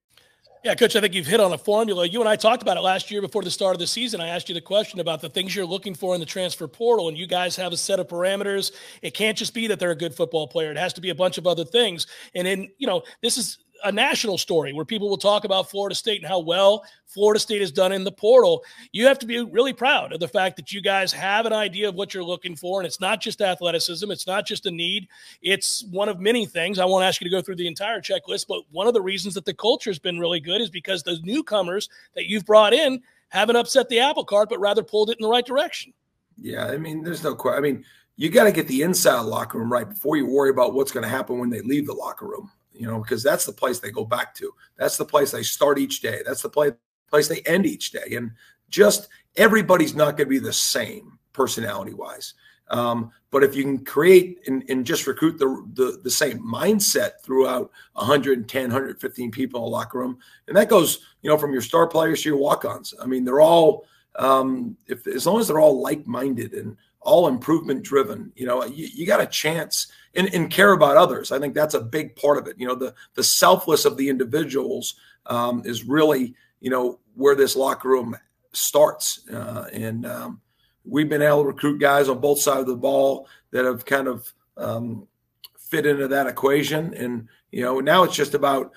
Yeah, 0.64 0.76
Coach, 0.76 0.94
I 0.94 1.00
think 1.00 1.12
you've 1.12 1.26
hit 1.26 1.40
on 1.40 1.52
a 1.52 1.58
formula. 1.58 2.06
You 2.06 2.20
and 2.20 2.28
I 2.28 2.36
talked 2.36 2.62
about 2.62 2.76
it 2.76 2.82
last 2.82 3.10
year 3.10 3.20
before 3.20 3.42
the 3.42 3.50
start 3.50 3.74
of 3.74 3.80
the 3.80 3.86
season. 3.86 4.20
I 4.20 4.28
asked 4.28 4.48
you 4.48 4.54
the 4.54 4.60
question 4.60 5.00
about 5.00 5.20
the 5.20 5.28
things 5.28 5.56
you're 5.56 5.66
looking 5.66 5.92
for 5.92 6.14
in 6.14 6.20
the 6.20 6.26
transfer 6.26 6.68
portal, 6.68 7.08
and 7.08 7.18
you 7.18 7.26
guys 7.26 7.56
have 7.56 7.72
a 7.72 7.76
set 7.76 7.98
of 7.98 8.06
parameters. 8.06 8.70
It 9.02 9.12
can't 9.12 9.36
just 9.36 9.54
be 9.54 9.66
that 9.66 9.80
they're 9.80 9.90
a 9.90 9.96
good 9.96 10.14
football 10.14 10.46
player, 10.46 10.70
it 10.70 10.76
has 10.76 10.92
to 10.92 11.00
be 11.00 11.10
a 11.10 11.16
bunch 11.16 11.36
of 11.36 11.48
other 11.48 11.64
things. 11.64 12.06
And 12.36 12.46
in, 12.46 12.70
you 12.78 12.86
know, 12.86 13.02
this 13.22 13.38
is 13.38 13.58
a 13.84 13.92
national 13.92 14.38
story 14.38 14.72
where 14.72 14.84
people 14.84 15.08
will 15.08 15.18
talk 15.18 15.44
about 15.44 15.70
Florida 15.70 15.94
State 15.94 16.20
and 16.20 16.28
how 16.28 16.38
well 16.38 16.84
Florida 17.06 17.38
State 17.38 17.60
has 17.60 17.70
done 17.70 17.92
in 17.92 18.04
the 18.04 18.12
portal. 18.12 18.64
You 18.92 19.06
have 19.06 19.18
to 19.20 19.26
be 19.26 19.42
really 19.42 19.72
proud 19.72 20.12
of 20.12 20.20
the 20.20 20.28
fact 20.28 20.56
that 20.56 20.72
you 20.72 20.80
guys 20.80 21.12
have 21.12 21.46
an 21.46 21.52
idea 21.52 21.88
of 21.88 21.94
what 21.94 22.14
you're 22.14 22.24
looking 22.24 22.56
for. 22.56 22.80
And 22.80 22.86
it's 22.86 23.00
not 23.00 23.20
just 23.20 23.40
athleticism, 23.40 24.10
it's 24.10 24.26
not 24.26 24.46
just 24.46 24.66
a 24.66 24.70
need, 24.70 25.08
it's 25.42 25.84
one 25.90 26.08
of 26.08 26.20
many 26.20 26.46
things. 26.46 26.78
I 26.78 26.84
won't 26.84 27.04
ask 27.04 27.20
you 27.20 27.28
to 27.28 27.30
go 27.30 27.42
through 27.42 27.56
the 27.56 27.66
entire 27.66 28.00
checklist, 28.00 28.46
but 28.48 28.62
one 28.70 28.86
of 28.86 28.94
the 28.94 29.02
reasons 29.02 29.34
that 29.34 29.44
the 29.44 29.54
culture 29.54 29.90
has 29.90 29.98
been 29.98 30.18
really 30.18 30.40
good 30.40 30.60
is 30.60 30.70
because 30.70 31.02
the 31.02 31.18
newcomers 31.22 31.88
that 32.14 32.26
you've 32.26 32.46
brought 32.46 32.72
in 32.72 33.02
haven't 33.28 33.56
upset 33.56 33.88
the 33.88 34.00
apple 34.00 34.24
cart, 34.24 34.48
but 34.48 34.60
rather 34.60 34.82
pulled 34.82 35.10
it 35.10 35.18
in 35.18 35.22
the 35.22 35.28
right 35.28 35.46
direction. 35.46 35.92
Yeah, 36.40 36.66
I 36.66 36.76
mean, 36.76 37.02
there's 37.02 37.22
no 37.22 37.34
question. 37.34 37.58
I 37.58 37.60
mean, 37.60 37.84
you 38.16 38.30
got 38.30 38.44
to 38.44 38.52
get 38.52 38.68
the 38.68 38.82
inside 38.82 39.20
locker 39.20 39.58
room 39.58 39.72
right 39.72 39.88
before 39.88 40.16
you 40.16 40.26
worry 40.26 40.50
about 40.50 40.74
what's 40.74 40.92
going 40.92 41.02
to 41.02 41.08
happen 41.08 41.38
when 41.38 41.50
they 41.50 41.60
leave 41.62 41.86
the 41.86 41.94
locker 41.94 42.26
room 42.26 42.50
you 42.82 42.88
know, 42.88 42.98
because 42.98 43.22
that's 43.22 43.46
the 43.46 43.52
place 43.52 43.78
they 43.78 43.92
go 43.92 44.04
back 44.04 44.34
to. 44.34 44.52
That's 44.76 44.96
the 44.96 45.04
place 45.04 45.30
they 45.30 45.44
start 45.44 45.78
each 45.78 46.00
day. 46.00 46.20
That's 46.26 46.42
the 46.42 46.48
play, 46.48 46.72
place 47.08 47.28
they 47.28 47.40
end 47.46 47.64
each 47.64 47.92
day. 47.92 48.16
And 48.16 48.32
just 48.70 49.08
everybody's 49.36 49.94
not 49.94 50.16
going 50.16 50.26
to 50.26 50.30
be 50.30 50.40
the 50.40 50.52
same 50.52 51.16
personality 51.32 51.94
wise. 51.94 52.34
Um, 52.70 53.12
but 53.30 53.44
if 53.44 53.54
you 53.54 53.62
can 53.62 53.84
create 53.84 54.40
and, 54.48 54.64
and 54.68 54.84
just 54.84 55.06
recruit 55.06 55.38
the, 55.38 55.64
the, 55.74 56.00
the 56.02 56.10
same 56.10 56.40
mindset 56.40 57.20
throughout 57.22 57.70
110, 57.92 58.62
115 58.62 59.30
people 59.30 59.60
in 59.60 59.64
a 59.64 59.68
locker 59.68 60.00
room, 60.00 60.18
and 60.48 60.56
that 60.56 60.68
goes, 60.68 61.06
you 61.20 61.30
know, 61.30 61.38
from 61.38 61.52
your 61.52 61.62
star 61.62 61.86
players 61.86 62.22
to 62.22 62.30
your 62.30 62.38
walk-ons. 62.38 62.94
I 63.00 63.06
mean, 63.06 63.24
they're 63.24 63.40
all 63.40 63.86
um, 64.16 64.76
if 64.88 65.06
as 65.06 65.24
long 65.24 65.40
as 65.40 65.48
they're 65.48 65.60
all 65.60 65.80
like-minded 65.80 66.52
and 66.52 66.76
all 67.04 67.28
improvement 67.28 67.82
driven. 67.82 68.32
You 68.36 68.46
know, 68.46 68.64
you, 68.64 68.88
you 68.92 69.06
got 69.06 69.20
a 69.20 69.26
chance 69.26 69.88
and, 70.14 70.32
and, 70.34 70.50
care 70.50 70.72
about 70.72 70.96
others. 70.96 71.32
I 71.32 71.38
think 71.38 71.54
that's 71.54 71.74
a 71.74 71.80
big 71.80 72.16
part 72.16 72.38
of 72.38 72.46
it. 72.46 72.56
You 72.58 72.66
know, 72.66 72.74
the 72.74 72.94
the 73.14 73.24
selfless 73.24 73.84
of 73.84 73.96
the 73.96 74.08
individuals 74.08 74.94
um, 75.26 75.62
is 75.64 75.84
really 75.84 76.34
you 76.60 76.70
know 76.70 76.98
where 77.14 77.34
this 77.34 77.56
locker 77.56 77.88
room 77.88 78.16
starts. 78.52 79.28
Uh, 79.28 79.66
and 79.72 80.06
um, 80.06 80.40
we've 80.84 81.08
been 81.08 81.22
able 81.22 81.42
to 81.42 81.48
recruit 81.48 81.78
guys 81.78 82.08
on 82.08 82.20
both 82.20 82.40
sides 82.40 82.60
of 82.60 82.66
the 82.66 82.76
ball 82.76 83.28
that 83.50 83.64
have 83.64 83.84
kind 83.84 84.08
of 84.08 84.32
um, 84.56 85.06
fit 85.58 85.86
into 85.86 86.08
that 86.08 86.26
equation. 86.26 86.94
And 86.94 87.28
you 87.50 87.62
know, 87.62 87.80
now 87.80 88.04
it's 88.04 88.16
just 88.16 88.34
about 88.34 88.72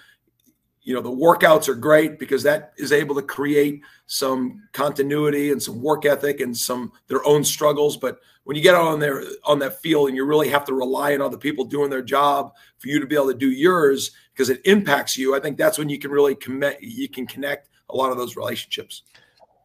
you 0.85 0.93
know 0.93 1.01
the 1.01 1.09
workouts 1.09 1.67
are 1.67 1.75
great 1.75 2.17
because 2.17 2.43
that 2.43 2.71
is 2.77 2.93
able 2.93 3.15
to 3.15 3.21
create 3.21 3.81
some 4.05 4.61
continuity 4.71 5.51
and 5.51 5.61
some 5.61 5.81
work 5.81 6.05
ethic 6.05 6.39
and 6.39 6.55
some 6.55 6.91
their 7.07 7.25
own 7.25 7.43
struggles 7.43 7.97
but 7.97 8.19
when 8.45 8.55
you 8.55 8.61
get 8.61 8.75
on 8.75 8.99
there 8.99 9.23
on 9.43 9.59
that 9.59 9.81
field 9.81 10.07
and 10.07 10.15
you 10.15 10.23
really 10.23 10.47
have 10.47 10.63
to 10.63 10.73
rely 10.73 11.13
on 11.13 11.21
other 11.21 11.37
people 11.37 11.65
doing 11.65 11.89
their 11.89 12.03
job 12.03 12.53
for 12.77 12.87
you 12.87 12.99
to 12.99 13.07
be 13.07 13.15
able 13.15 13.27
to 13.27 13.37
do 13.37 13.49
yours 13.49 14.11
because 14.31 14.49
it 14.49 14.61
impacts 14.65 15.17
you 15.17 15.35
i 15.35 15.39
think 15.39 15.57
that's 15.57 15.77
when 15.77 15.89
you 15.89 15.99
can 15.99 16.11
really 16.11 16.35
commit 16.35 16.77
you 16.81 17.09
can 17.09 17.27
connect 17.27 17.69
a 17.89 17.95
lot 17.95 18.11
of 18.11 18.17
those 18.17 18.37
relationships 18.37 19.01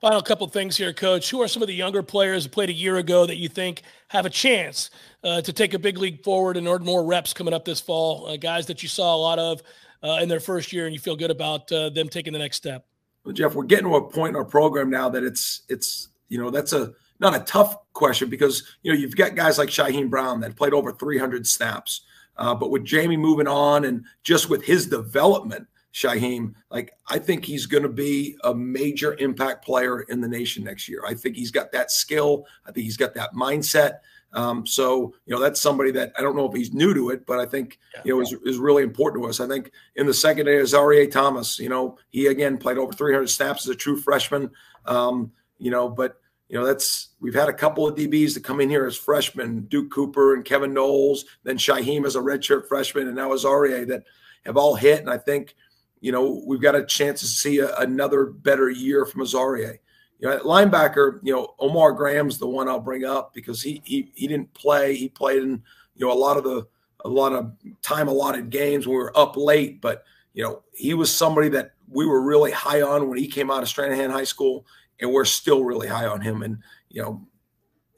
Final 0.01 0.23
couple 0.23 0.49
things 0.49 0.79
here, 0.79 0.95
Coach. 0.95 1.29
Who 1.29 1.43
are 1.43 1.49
some 1.49 1.61
of 1.61 1.69
the 1.69 1.75
younger 1.75 2.03
players 2.03 2.45
who 2.45 2.49
played 2.49 2.71
a 2.71 2.73
year 2.73 2.97
ago 2.97 3.27
that 3.27 3.37
you 3.37 3.51
think 3.51 3.83
have 4.09 4.25
a 4.25 4.31
chance 4.31 4.89
uh, 5.23 5.43
to 5.43 5.53
take 5.53 5.75
a 5.75 5.79
big 5.79 5.99
league 5.99 6.25
forward 6.25 6.57
and 6.57 6.67
earn 6.67 6.83
more 6.83 7.05
reps 7.05 7.35
coming 7.35 7.53
up 7.53 7.67
this 7.67 7.83
fall? 7.83 8.27
Uh, 8.27 8.39
guys 8.39 8.65
that 8.69 8.83
you 8.83 8.89
saw 8.89 9.15
a 9.15 9.19
lot 9.19 9.39
of 9.39 9.61
uh, 10.03 10.19
in 10.23 10.29
their 10.29 10.41
first 10.41 10.73
year, 10.73 10.87
and 10.87 10.95
you 10.95 11.01
feel 11.01 11.17
good 11.17 11.31
about 11.31 11.71
uh, 11.73 11.91
them 11.91 12.09
taking 12.09 12.33
the 12.33 12.39
next 12.39 12.57
step. 12.57 12.87
Well, 13.25 13.35
Jeff, 13.35 13.55
we're 13.55 13.65
getting 13.65 13.87
to 13.87 13.97
a 13.97 14.09
point 14.09 14.31
in 14.31 14.37
our 14.37 14.45
program 14.45 14.91
now 14.91 15.09
that 15.11 15.23
it's 15.23 15.63
it's 15.69 16.09
you 16.29 16.39
know 16.39 16.51
that's 16.51 16.73
a 16.73 16.93
not 17.19 17.35
a 17.35 17.41
tough 17.41 17.77
question 17.93 18.31
because 18.31 18.77
you 18.83 18.93
know 18.93 18.99
you've 18.99 19.17
got 19.17 19.35
guys 19.35 19.59
like 19.59 19.69
Shyheim 19.69 20.09
Brown 20.09 20.41
that 20.41 20.57
played 20.57 20.73
over 20.73 20.93
300 20.93 21.47
snaps, 21.47 22.03
uh, 22.37 22.55
but 22.55 22.71
with 22.71 22.85
Jamie 22.85 23.17
moving 23.17 23.49
on 23.49 23.85
and 23.85 24.05
just 24.23 24.49
with 24.49 24.65
his 24.65 24.87
development 24.87 25.67
Shyheim, 25.93 26.55
like 26.71 26.93
I 27.09 27.19
think 27.19 27.45
he's 27.45 27.67
going 27.67 27.83
to 27.83 27.89
be 27.89 28.37
a 28.45 28.55
major 28.55 29.15
impact 29.19 29.65
player 29.65 30.03
in 30.03 30.21
the 30.21 30.29
nation 30.29 30.65
next 30.65 30.89
year. 30.89 31.03
I 31.07 31.15
think 31.15 31.37
he's 31.37 31.51
got 31.51 31.73
that 31.73 31.91
skill. 31.91 32.47
I 32.65 32.73
think 32.73 32.85
he's 32.85 32.97
got 32.97 33.15
that 33.15 33.35
mindset. 33.35 33.99
Um, 34.33 34.67
so 34.67 35.15
you 35.27 35.35
know 35.35 35.41
that's 35.41 35.61
somebody 35.61 35.91
that 35.93 36.13
I 36.17 36.23
don't 36.23 36.37
know 36.37 36.49
if 36.49 36.55
he's 36.55 36.73
new 36.73 36.95
to 36.95 37.11
it, 37.11 37.27
but 37.27 37.39
I 37.39 37.47
think 37.47 37.79
you 38.05 38.15
know 38.15 38.21
is, 38.21 38.35
is 38.45 38.59
really 38.59 38.83
important 38.83 39.23
to 39.23 39.29
us. 39.29 39.41
I 39.41 39.49
think 39.49 39.73
in 39.97 40.07
the 40.07 40.15
second 40.15 40.47
day, 40.47 40.57
Azareye'h 40.57 41.11
Thomas, 41.11 41.59
you 41.59 41.69
know, 41.69 41.99
he 42.11 42.27
again 42.27 42.57
played 42.57 42.79
over 42.79 42.93
300 42.93 43.29
snaps 43.29 43.67
as 43.67 43.75
a 43.75 43.77
true 43.77 43.97
freshman. 43.97 44.51
Um, 44.87 45.33
you 45.59 45.71
know, 45.71 45.89
but 45.89 46.21
you 46.49 46.59
know 46.59 46.65
that's 46.65 47.11
we've 47.21 47.35
had 47.35 47.49
a 47.49 47.55
couple 47.55 47.87
of 47.87 47.97
DBs 47.97 48.35
that 48.35 48.45
come 48.45 48.61
in 48.61 48.71
here 48.71 48.87
as 48.87 48.97
freshmen, 48.97 49.63
Duke 49.63 49.91
Cooper 49.91 50.35
and 50.35 50.45
Kevin 50.45 50.73
Knowles, 50.73 51.25
then 51.43 51.59
Shyheim 51.59 52.07
as 52.07 52.17
a 52.17 52.21
redshirt 52.21 52.69
freshman, 52.69 53.09
and 53.09 53.17
now 53.17 53.31
Azareye'h 53.31 53.89
that 53.89 54.05
have 54.45 54.57
all 54.57 54.77
hit. 54.77 55.01
And 55.01 55.11
I 55.11 55.19
think 55.19 55.55
you 56.01 56.13
know, 56.13 56.43
we've 56.47 56.63
got 56.63 56.75
a 56.75 56.85
chance 56.85 57.21
to 57.21 57.27
see 57.27 57.59
a, 57.59 57.75
another 57.77 58.27
better 58.27 58.71
year 58.71 59.05
from 59.05 59.23
Azareye'h. 59.23 59.79
You 60.21 60.29
know, 60.29 60.39
linebacker, 60.41 61.19
you 61.23 61.33
know, 61.33 61.55
Omar 61.59 61.93
Graham's 61.93 62.39
the 62.39 62.47
one 62.47 62.69
I'll 62.69 62.79
bring 62.79 63.05
up 63.05 63.33
because 63.33 63.63
he 63.63 63.81
he 63.85 64.13
he 64.15 64.27
didn't 64.27 64.53
play. 64.55 64.95
He 64.95 65.09
played 65.09 65.43
in 65.43 65.63
you 65.97 66.07
know 66.07 66.13
a 66.13 66.15
lot 66.15 66.37
of 66.37 66.45
the 66.45 66.67
a 67.05 67.09
lot 67.09 67.33
of 67.33 67.53
time 67.83 68.09
allotted 68.09 68.51
games 68.51 68.87
when 68.87 68.97
we 68.97 69.03
were 69.03 69.17
up 69.19 69.37
late, 69.37 69.81
but 69.81 70.05
you 70.35 70.45
know 70.45 70.63
he 70.73 70.95
was 70.95 71.15
somebody 71.15 71.49
that 71.49 71.73
we 71.89 72.07
were 72.07 72.21
really 72.21 72.53
high 72.53 72.83
on 72.83 73.09
when 73.09 73.19
he 73.19 73.27
came 73.27 73.51
out 73.51 73.63
of 73.63 73.69
Stranahan 73.69 74.11
High 74.11 74.25
School, 74.25 74.67
and 75.01 75.11
we're 75.11 75.25
still 75.25 75.65
really 75.65 75.89
high 75.89 76.07
on 76.07 76.21
him. 76.21 76.43
And 76.43 76.59
you 76.91 77.03
know, 77.03 77.27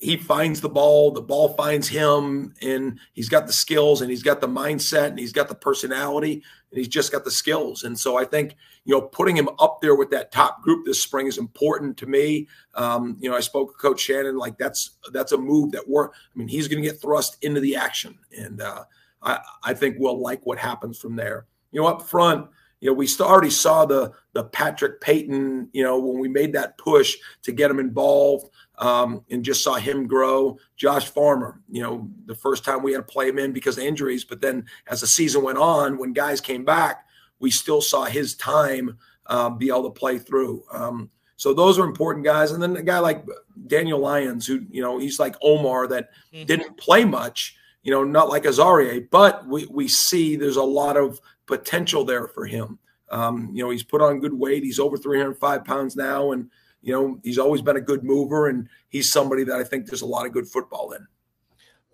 he 0.02 0.16
finds 0.16 0.60
the 0.60 0.68
ball, 0.68 1.12
the 1.12 1.22
ball 1.22 1.50
finds 1.50 1.86
him, 1.86 2.52
and 2.60 2.98
he's 3.12 3.28
got 3.28 3.46
the 3.46 3.52
skills 3.52 4.00
and 4.00 4.10
he's 4.10 4.24
got 4.24 4.40
the 4.40 4.48
mindset 4.48 5.06
and 5.06 5.18
he's 5.18 5.32
got 5.32 5.48
the 5.48 5.54
personality 5.54 6.42
and 6.72 6.78
he's 6.78 6.88
just 6.88 7.12
got 7.12 7.24
the 7.24 7.30
skills. 7.30 7.84
And 7.84 7.96
so 7.96 8.18
I 8.18 8.24
think, 8.24 8.56
you 8.84 8.92
know, 8.92 9.00
putting 9.00 9.36
him 9.36 9.48
up 9.60 9.80
there 9.80 9.94
with 9.94 10.10
that 10.10 10.32
top 10.32 10.60
group 10.60 10.84
this 10.84 11.00
spring 11.00 11.28
is 11.28 11.38
important 11.38 11.96
to 11.98 12.06
me. 12.06 12.48
Um, 12.74 13.16
you 13.20 13.30
know, 13.30 13.36
I 13.36 13.40
spoke 13.40 13.68
with 13.68 13.78
Coach 13.78 14.00
Shannon, 14.00 14.36
like 14.36 14.58
that's 14.58 14.90
that's 15.12 15.30
a 15.30 15.38
move 15.38 15.70
that 15.70 15.88
we're, 15.88 16.08
I 16.08 16.10
mean, 16.34 16.48
he's 16.48 16.66
to 16.66 16.80
get 16.80 17.00
thrust 17.00 17.36
into 17.40 17.60
the 17.60 17.76
action. 17.76 18.18
And 18.36 18.60
uh, 18.60 18.82
I, 19.22 19.38
I 19.62 19.72
think 19.72 19.96
we'll 20.00 20.20
like 20.20 20.44
what 20.44 20.58
happens 20.58 20.98
from 20.98 21.14
there. 21.14 21.46
You 21.70 21.80
know, 21.80 21.86
up 21.86 22.02
front, 22.02 22.48
you 22.80 22.88
know, 22.88 22.94
we 22.94 23.08
already 23.20 23.50
saw 23.50 23.86
the 23.86 24.12
the 24.32 24.42
Patrick 24.42 25.00
Payton, 25.00 25.68
you 25.72 25.84
know, 25.84 26.00
when 26.00 26.18
we 26.18 26.28
made 26.28 26.52
that 26.54 26.76
push 26.76 27.14
to 27.42 27.52
get 27.52 27.70
him 27.70 27.78
involved 27.78 28.50
um, 28.82 29.24
and 29.30 29.44
just 29.44 29.62
saw 29.62 29.74
him 29.74 30.08
grow. 30.08 30.58
Josh 30.76 31.08
Farmer, 31.08 31.60
you 31.70 31.82
know, 31.82 32.10
the 32.26 32.34
first 32.34 32.64
time 32.64 32.82
we 32.82 32.92
had 32.92 33.06
to 33.06 33.12
play 33.12 33.28
him 33.28 33.38
in 33.38 33.52
because 33.52 33.78
of 33.78 33.84
injuries, 33.84 34.24
but 34.24 34.40
then 34.40 34.66
as 34.88 35.00
the 35.00 35.06
season 35.06 35.44
went 35.44 35.58
on, 35.58 35.98
when 35.98 36.12
guys 36.12 36.40
came 36.40 36.64
back, 36.64 37.06
we 37.38 37.48
still 37.48 37.80
saw 37.80 38.04
his 38.04 38.34
time 38.34 38.98
uh, 39.26 39.50
be 39.50 39.68
able 39.68 39.84
to 39.84 39.90
play 39.90 40.18
through. 40.18 40.64
Um, 40.72 41.10
so 41.36 41.54
those 41.54 41.78
are 41.78 41.84
important 41.84 42.24
guys. 42.24 42.50
And 42.50 42.60
then 42.60 42.76
a 42.76 42.82
guy 42.82 42.98
like 42.98 43.24
Daniel 43.68 44.00
Lyons, 44.00 44.48
who, 44.48 44.66
you 44.68 44.82
know, 44.82 44.98
he's 44.98 45.20
like 45.20 45.36
Omar 45.42 45.86
that 45.86 46.10
mm-hmm. 46.34 46.46
didn't 46.46 46.76
play 46.76 47.04
much, 47.04 47.56
you 47.84 47.92
know, 47.92 48.02
not 48.02 48.28
like 48.28 48.44
Azareye'h, 48.44 49.08
but 49.10 49.46
we, 49.46 49.66
we 49.66 49.86
see 49.86 50.34
there's 50.34 50.56
a 50.56 50.62
lot 50.62 50.96
of 50.96 51.20
potential 51.46 52.04
there 52.04 52.26
for 52.26 52.46
him. 52.46 52.80
Um, 53.12 53.50
you 53.52 53.62
know, 53.62 53.70
he's 53.70 53.84
put 53.84 54.02
on 54.02 54.18
good 54.18 54.34
weight. 54.34 54.64
He's 54.64 54.80
over 54.80 54.96
305 54.96 55.64
pounds 55.64 55.94
now. 55.94 56.32
And, 56.32 56.50
you 56.82 56.92
know, 56.92 57.18
he's 57.22 57.38
always 57.38 57.62
been 57.62 57.76
a 57.76 57.80
good 57.80 58.04
mover. 58.04 58.48
And 58.48 58.68
he's 58.88 59.10
somebody 59.10 59.44
that 59.44 59.58
I 59.58 59.64
think 59.64 59.86
there's 59.86 60.02
a 60.02 60.06
lot 60.06 60.26
of 60.26 60.32
good 60.32 60.46
football 60.46 60.92
in. 60.92 61.06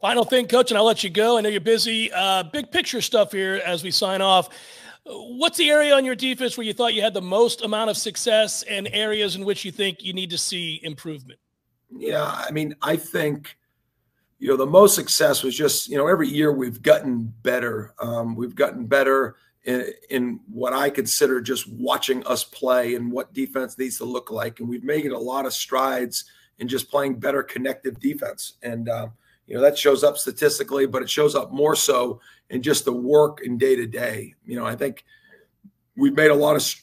Final 0.01 0.24
thing, 0.24 0.46
coach, 0.46 0.70
and 0.70 0.79
I'll 0.79 0.85
let 0.85 1.03
you 1.03 1.11
go. 1.11 1.38
I 1.38 1.40
know 1.40 1.48
you're 1.48 1.61
busy. 1.61 2.12
Uh, 2.12 2.44
big 2.44 2.70
picture 2.70 3.01
stuff 3.01 3.33
here 3.33 3.61
as 3.66 3.83
we 3.83 3.90
sign 3.90 4.22
off. 4.22 4.48
What's 5.05 5.59
the 5.59 5.70
area 5.70 5.94
on 5.94 6.05
your 6.05 6.14
defense 6.14 6.57
where 6.57 6.66
you 6.66 6.72
thought 6.72 6.94
you 6.94 7.03
had 7.03 7.14
the 7.14 7.22
most 7.22 7.62
amount 7.62 7.90
of 7.90 7.96
success 7.96 8.62
and 8.64 8.88
areas 8.92 9.35
in 9.37 9.44
which 9.44 9.64
you 9.64 9.72
think 9.72 10.03
you 10.05 10.12
need 10.12 10.31
to 10.31 10.38
see 10.38 10.81
improvement? 10.83 11.40
Yeah, 11.90 12.22
I 12.22 12.51
mean, 12.51 12.77
I 12.83 12.96
think 12.96 13.57
you 14.38 14.48
know, 14.48 14.57
the 14.57 14.66
most 14.66 14.94
success 14.94 15.42
was 15.42 15.57
just, 15.57 15.88
you 15.88 15.96
know, 15.96 16.07
every 16.07 16.29
year 16.29 16.53
we've 16.53 16.81
gotten 16.81 17.33
better. 17.42 17.92
Um, 17.98 18.37
we've 18.37 18.55
gotten 18.55 18.87
better 18.87 19.37
in, 19.68 19.92
in, 20.11 20.40
what 20.50 20.72
I 20.72 20.90
consider 20.90 21.40
just 21.40 21.70
watching 21.72 22.26
us 22.26 22.44
play 22.44 22.94
and 22.94 23.12
what 23.12 23.35
defense 23.35 23.76
needs 23.78 23.98
to 23.98 24.04
look 24.04 24.31
like. 24.31 24.61
And 24.61 24.68
we've 24.68 24.85
made 24.85 25.07
a 25.07 25.18
lot 25.18 25.46
of 25.46 25.52
strides 25.52 26.24
in 26.59 26.68
just 26.68 26.90
playing 26.90 27.20
better 27.20 27.42
connective 27.42 28.00
defense. 28.00 28.54
And, 28.62 28.88
um, 28.88 29.12
you 29.46 29.54
know, 29.54 29.61
that 29.62 29.78
shows 29.78 30.02
up 30.02 30.16
statistically, 30.18 30.87
but 30.87 31.02
it 31.02 31.11
shows 31.11 31.35
up 31.35 31.52
more 31.52 31.76
so 31.76 32.20
in 32.50 32.62
just 32.62 32.85
the 32.85 32.92
work 32.92 33.40
and 33.44 33.61
day 33.61 33.76
to 33.76 33.87
day. 33.87 34.35
You 34.44 34.57
know, 34.57 34.66
I 34.66 34.74
think 34.74 35.04
we've 35.96 36.16
made 36.16 36.31
a 36.31 36.35
lot 36.35 36.57
of 36.57 36.74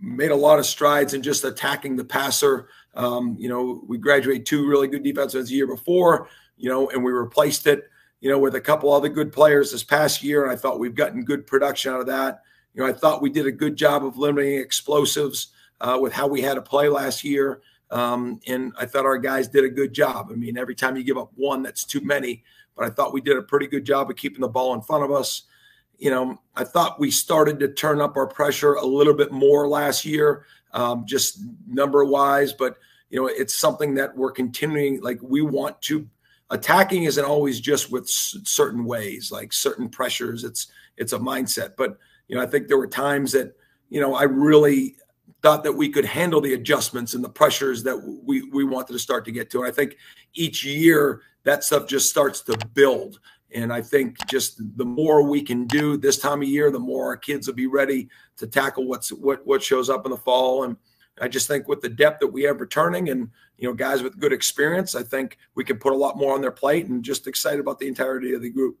made 0.00 0.30
a 0.30 0.36
lot 0.36 0.58
of 0.58 0.66
strides 0.66 1.14
in 1.14 1.22
just 1.22 1.44
attacking 1.44 1.96
the 1.96 2.04
passer. 2.04 2.68
Um, 2.94 3.36
you 3.38 3.48
know, 3.48 3.82
we 3.86 3.98
graduated 3.98 4.46
two 4.46 4.66
really 4.66 4.88
good 4.88 5.02
defenses 5.02 5.48
the 5.48 5.54
year 5.54 5.66
before 5.66 6.28
you 6.56 6.70
know, 6.70 6.88
and 6.90 7.04
we 7.04 7.12
replaced 7.12 7.66
it, 7.66 7.90
you 8.20 8.30
know, 8.30 8.38
with 8.38 8.54
a 8.54 8.60
couple 8.60 8.92
other 8.92 9.08
good 9.08 9.32
players 9.32 9.72
this 9.72 9.84
past 9.84 10.22
year. 10.22 10.42
And 10.42 10.52
I 10.52 10.56
thought 10.56 10.78
we've 10.78 10.94
gotten 10.94 11.24
good 11.24 11.46
production 11.46 11.92
out 11.92 12.00
of 12.00 12.06
that. 12.06 12.42
You 12.74 12.82
know, 12.82 12.88
I 12.88 12.92
thought 12.92 13.22
we 13.22 13.30
did 13.30 13.46
a 13.46 13.52
good 13.52 13.76
job 13.76 14.04
of 14.04 14.16
limiting 14.16 14.58
explosives 14.58 15.48
uh, 15.80 15.98
with 16.00 16.12
how 16.12 16.26
we 16.26 16.40
had 16.40 16.54
to 16.54 16.62
play 16.62 16.88
last 16.88 17.24
year. 17.24 17.60
Um, 17.90 18.40
and 18.46 18.72
I 18.78 18.86
thought 18.86 19.06
our 19.06 19.18
guys 19.18 19.48
did 19.48 19.64
a 19.64 19.68
good 19.68 19.92
job. 19.92 20.28
I 20.30 20.34
mean, 20.34 20.58
every 20.58 20.74
time 20.74 20.96
you 20.96 21.04
give 21.04 21.18
up 21.18 21.30
one, 21.34 21.62
that's 21.62 21.84
too 21.84 22.00
many. 22.00 22.42
But 22.74 22.86
I 22.86 22.90
thought 22.90 23.12
we 23.12 23.20
did 23.20 23.36
a 23.36 23.42
pretty 23.42 23.66
good 23.66 23.84
job 23.84 24.10
of 24.10 24.16
keeping 24.16 24.40
the 24.40 24.48
ball 24.48 24.74
in 24.74 24.82
front 24.82 25.04
of 25.04 25.10
us. 25.10 25.42
You 25.98 26.10
know, 26.10 26.40
I 26.54 26.64
thought 26.64 27.00
we 27.00 27.10
started 27.10 27.58
to 27.60 27.68
turn 27.68 28.00
up 28.00 28.16
our 28.16 28.26
pressure 28.26 28.74
a 28.74 28.84
little 28.84 29.14
bit 29.14 29.32
more 29.32 29.66
last 29.66 30.04
year, 30.04 30.44
um, 30.72 31.04
just 31.06 31.40
number 31.66 32.04
wise. 32.04 32.52
But 32.52 32.76
you 33.08 33.20
know, 33.20 33.28
it's 33.28 33.58
something 33.58 33.94
that 33.94 34.14
we're 34.16 34.32
continuing. 34.32 35.00
Like 35.00 35.20
we 35.22 35.40
want 35.40 35.80
to 35.82 36.06
attacking 36.50 37.04
isn't 37.04 37.24
always 37.24 37.60
just 37.60 37.90
with 37.90 38.08
certain 38.08 38.84
ways, 38.84 39.30
like 39.32 39.52
certain 39.52 39.88
pressures. 39.88 40.44
It's 40.44 40.68
it's 40.96 41.12
a 41.12 41.18
mindset. 41.18 41.76
But 41.76 41.98
you 42.28 42.36
know, 42.36 42.42
I 42.42 42.46
think 42.46 42.68
there 42.68 42.78
were 42.78 42.86
times 42.86 43.32
that 43.32 43.54
you 43.88 44.00
know 44.00 44.14
I 44.14 44.24
really 44.24 44.96
thought 45.42 45.64
that 45.64 45.72
we 45.72 45.88
could 45.88 46.04
handle 46.04 46.40
the 46.40 46.54
adjustments 46.54 47.14
and 47.14 47.22
the 47.22 47.28
pressures 47.28 47.82
that 47.84 47.96
we 48.24 48.48
we 48.50 48.64
wanted 48.64 48.92
to 48.92 48.98
start 48.98 49.24
to 49.24 49.32
get 49.32 49.50
to. 49.50 49.58
And 49.58 49.68
I 49.68 49.70
think 49.70 49.96
each 50.34 50.64
year 50.64 51.22
that 51.44 51.64
stuff 51.64 51.86
just 51.86 52.10
starts 52.10 52.40
to 52.42 52.58
build. 52.74 53.20
And 53.54 53.72
I 53.72 53.80
think 53.80 54.16
just 54.28 54.60
the 54.76 54.84
more 54.84 55.22
we 55.22 55.40
can 55.40 55.66
do 55.66 55.96
this 55.96 56.18
time 56.18 56.42
of 56.42 56.48
year, 56.48 56.70
the 56.70 56.80
more 56.80 57.06
our 57.06 57.16
kids 57.16 57.46
will 57.46 57.54
be 57.54 57.68
ready 57.68 58.08
to 58.38 58.46
tackle 58.46 58.86
what's 58.86 59.10
what 59.10 59.46
what 59.46 59.62
shows 59.62 59.88
up 59.88 60.04
in 60.04 60.10
the 60.10 60.16
fall. 60.16 60.64
And 60.64 60.76
I 61.20 61.28
just 61.28 61.48
think 61.48 61.66
with 61.68 61.80
the 61.80 61.88
depth 61.88 62.20
that 62.20 62.28
we 62.28 62.42
have 62.42 62.60
returning 62.60 63.08
and 63.08 63.30
you 63.58 63.68
know 63.68 63.74
guys 63.74 64.02
with 64.02 64.18
good 64.18 64.32
experience, 64.32 64.94
I 64.94 65.02
think 65.02 65.38
we 65.54 65.64
can 65.64 65.78
put 65.78 65.92
a 65.92 65.96
lot 65.96 66.16
more 66.16 66.34
on 66.34 66.40
their 66.40 66.50
plate 66.50 66.86
and 66.86 67.02
just 67.02 67.26
excited 67.26 67.60
about 67.60 67.78
the 67.78 67.88
entirety 67.88 68.34
of 68.34 68.42
the 68.42 68.50
group. 68.50 68.78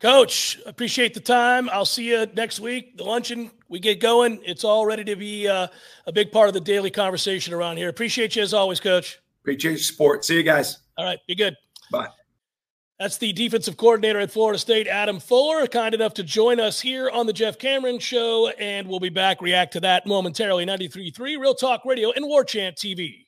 Coach, 0.00 0.60
appreciate 0.66 1.14
the 1.14 1.20
time. 1.20 1.70
I'll 1.70 1.86
see 1.86 2.10
you 2.10 2.26
next 2.34 2.60
week. 2.60 2.98
The 2.98 3.04
luncheon 3.04 3.50
we 3.68 3.78
get 3.78 4.00
going. 4.00 4.40
It's 4.44 4.64
all 4.64 4.84
ready 4.84 5.04
to 5.04 5.16
be 5.16 5.48
uh, 5.48 5.68
a 6.06 6.12
big 6.12 6.30
part 6.30 6.48
of 6.48 6.54
the 6.54 6.60
daily 6.60 6.90
conversation 6.90 7.54
around 7.54 7.78
here. 7.78 7.88
Appreciate 7.88 8.36
you 8.36 8.42
as 8.42 8.52
always, 8.52 8.80
Coach. 8.80 9.20
Appreciate 9.40 9.70
your 9.70 9.78
support. 9.78 10.24
See 10.24 10.36
you 10.36 10.42
guys. 10.42 10.78
All 10.98 11.04
right, 11.04 11.18
be 11.26 11.34
good. 11.34 11.56
Bye. 11.90 12.08
That's 13.04 13.18
the 13.18 13.34
defensive 13.34 13.76
coordinator 13.76 14.18
at 14.20 14.30
Florida 14.30 14.58
State, 14.58 14.88
Adam 14.88 15.20
Fuller, 15.20 15.66
kind 15.66 15.94
enough 15.94 16.14
to 16.14 16.22
join 16.22 16.58
us 16.58 16.80
here 16.80 17.10
on 17.10 17.26
the 17.26 17.34
Jeff 17.34 17.58
Cameron 17.58 17.98
Show, 17.98 18.48
and 18.58 18.88
we'll 18.88 18.98
be 18.98 19.10
back. 19.10 19.42
React 19.42 19.74
to 19.74 19.80
that 19.80 20.06
momentarily. 20.06 20.64
93.3 20.64 21.18
Real 21.38 21.54
Talk 21.54 21.84
Radio 21.84 22.12
and 22.12 22.26
War 22.26 22.44
Chant 22.44 22.76
TV. 22.76 23.26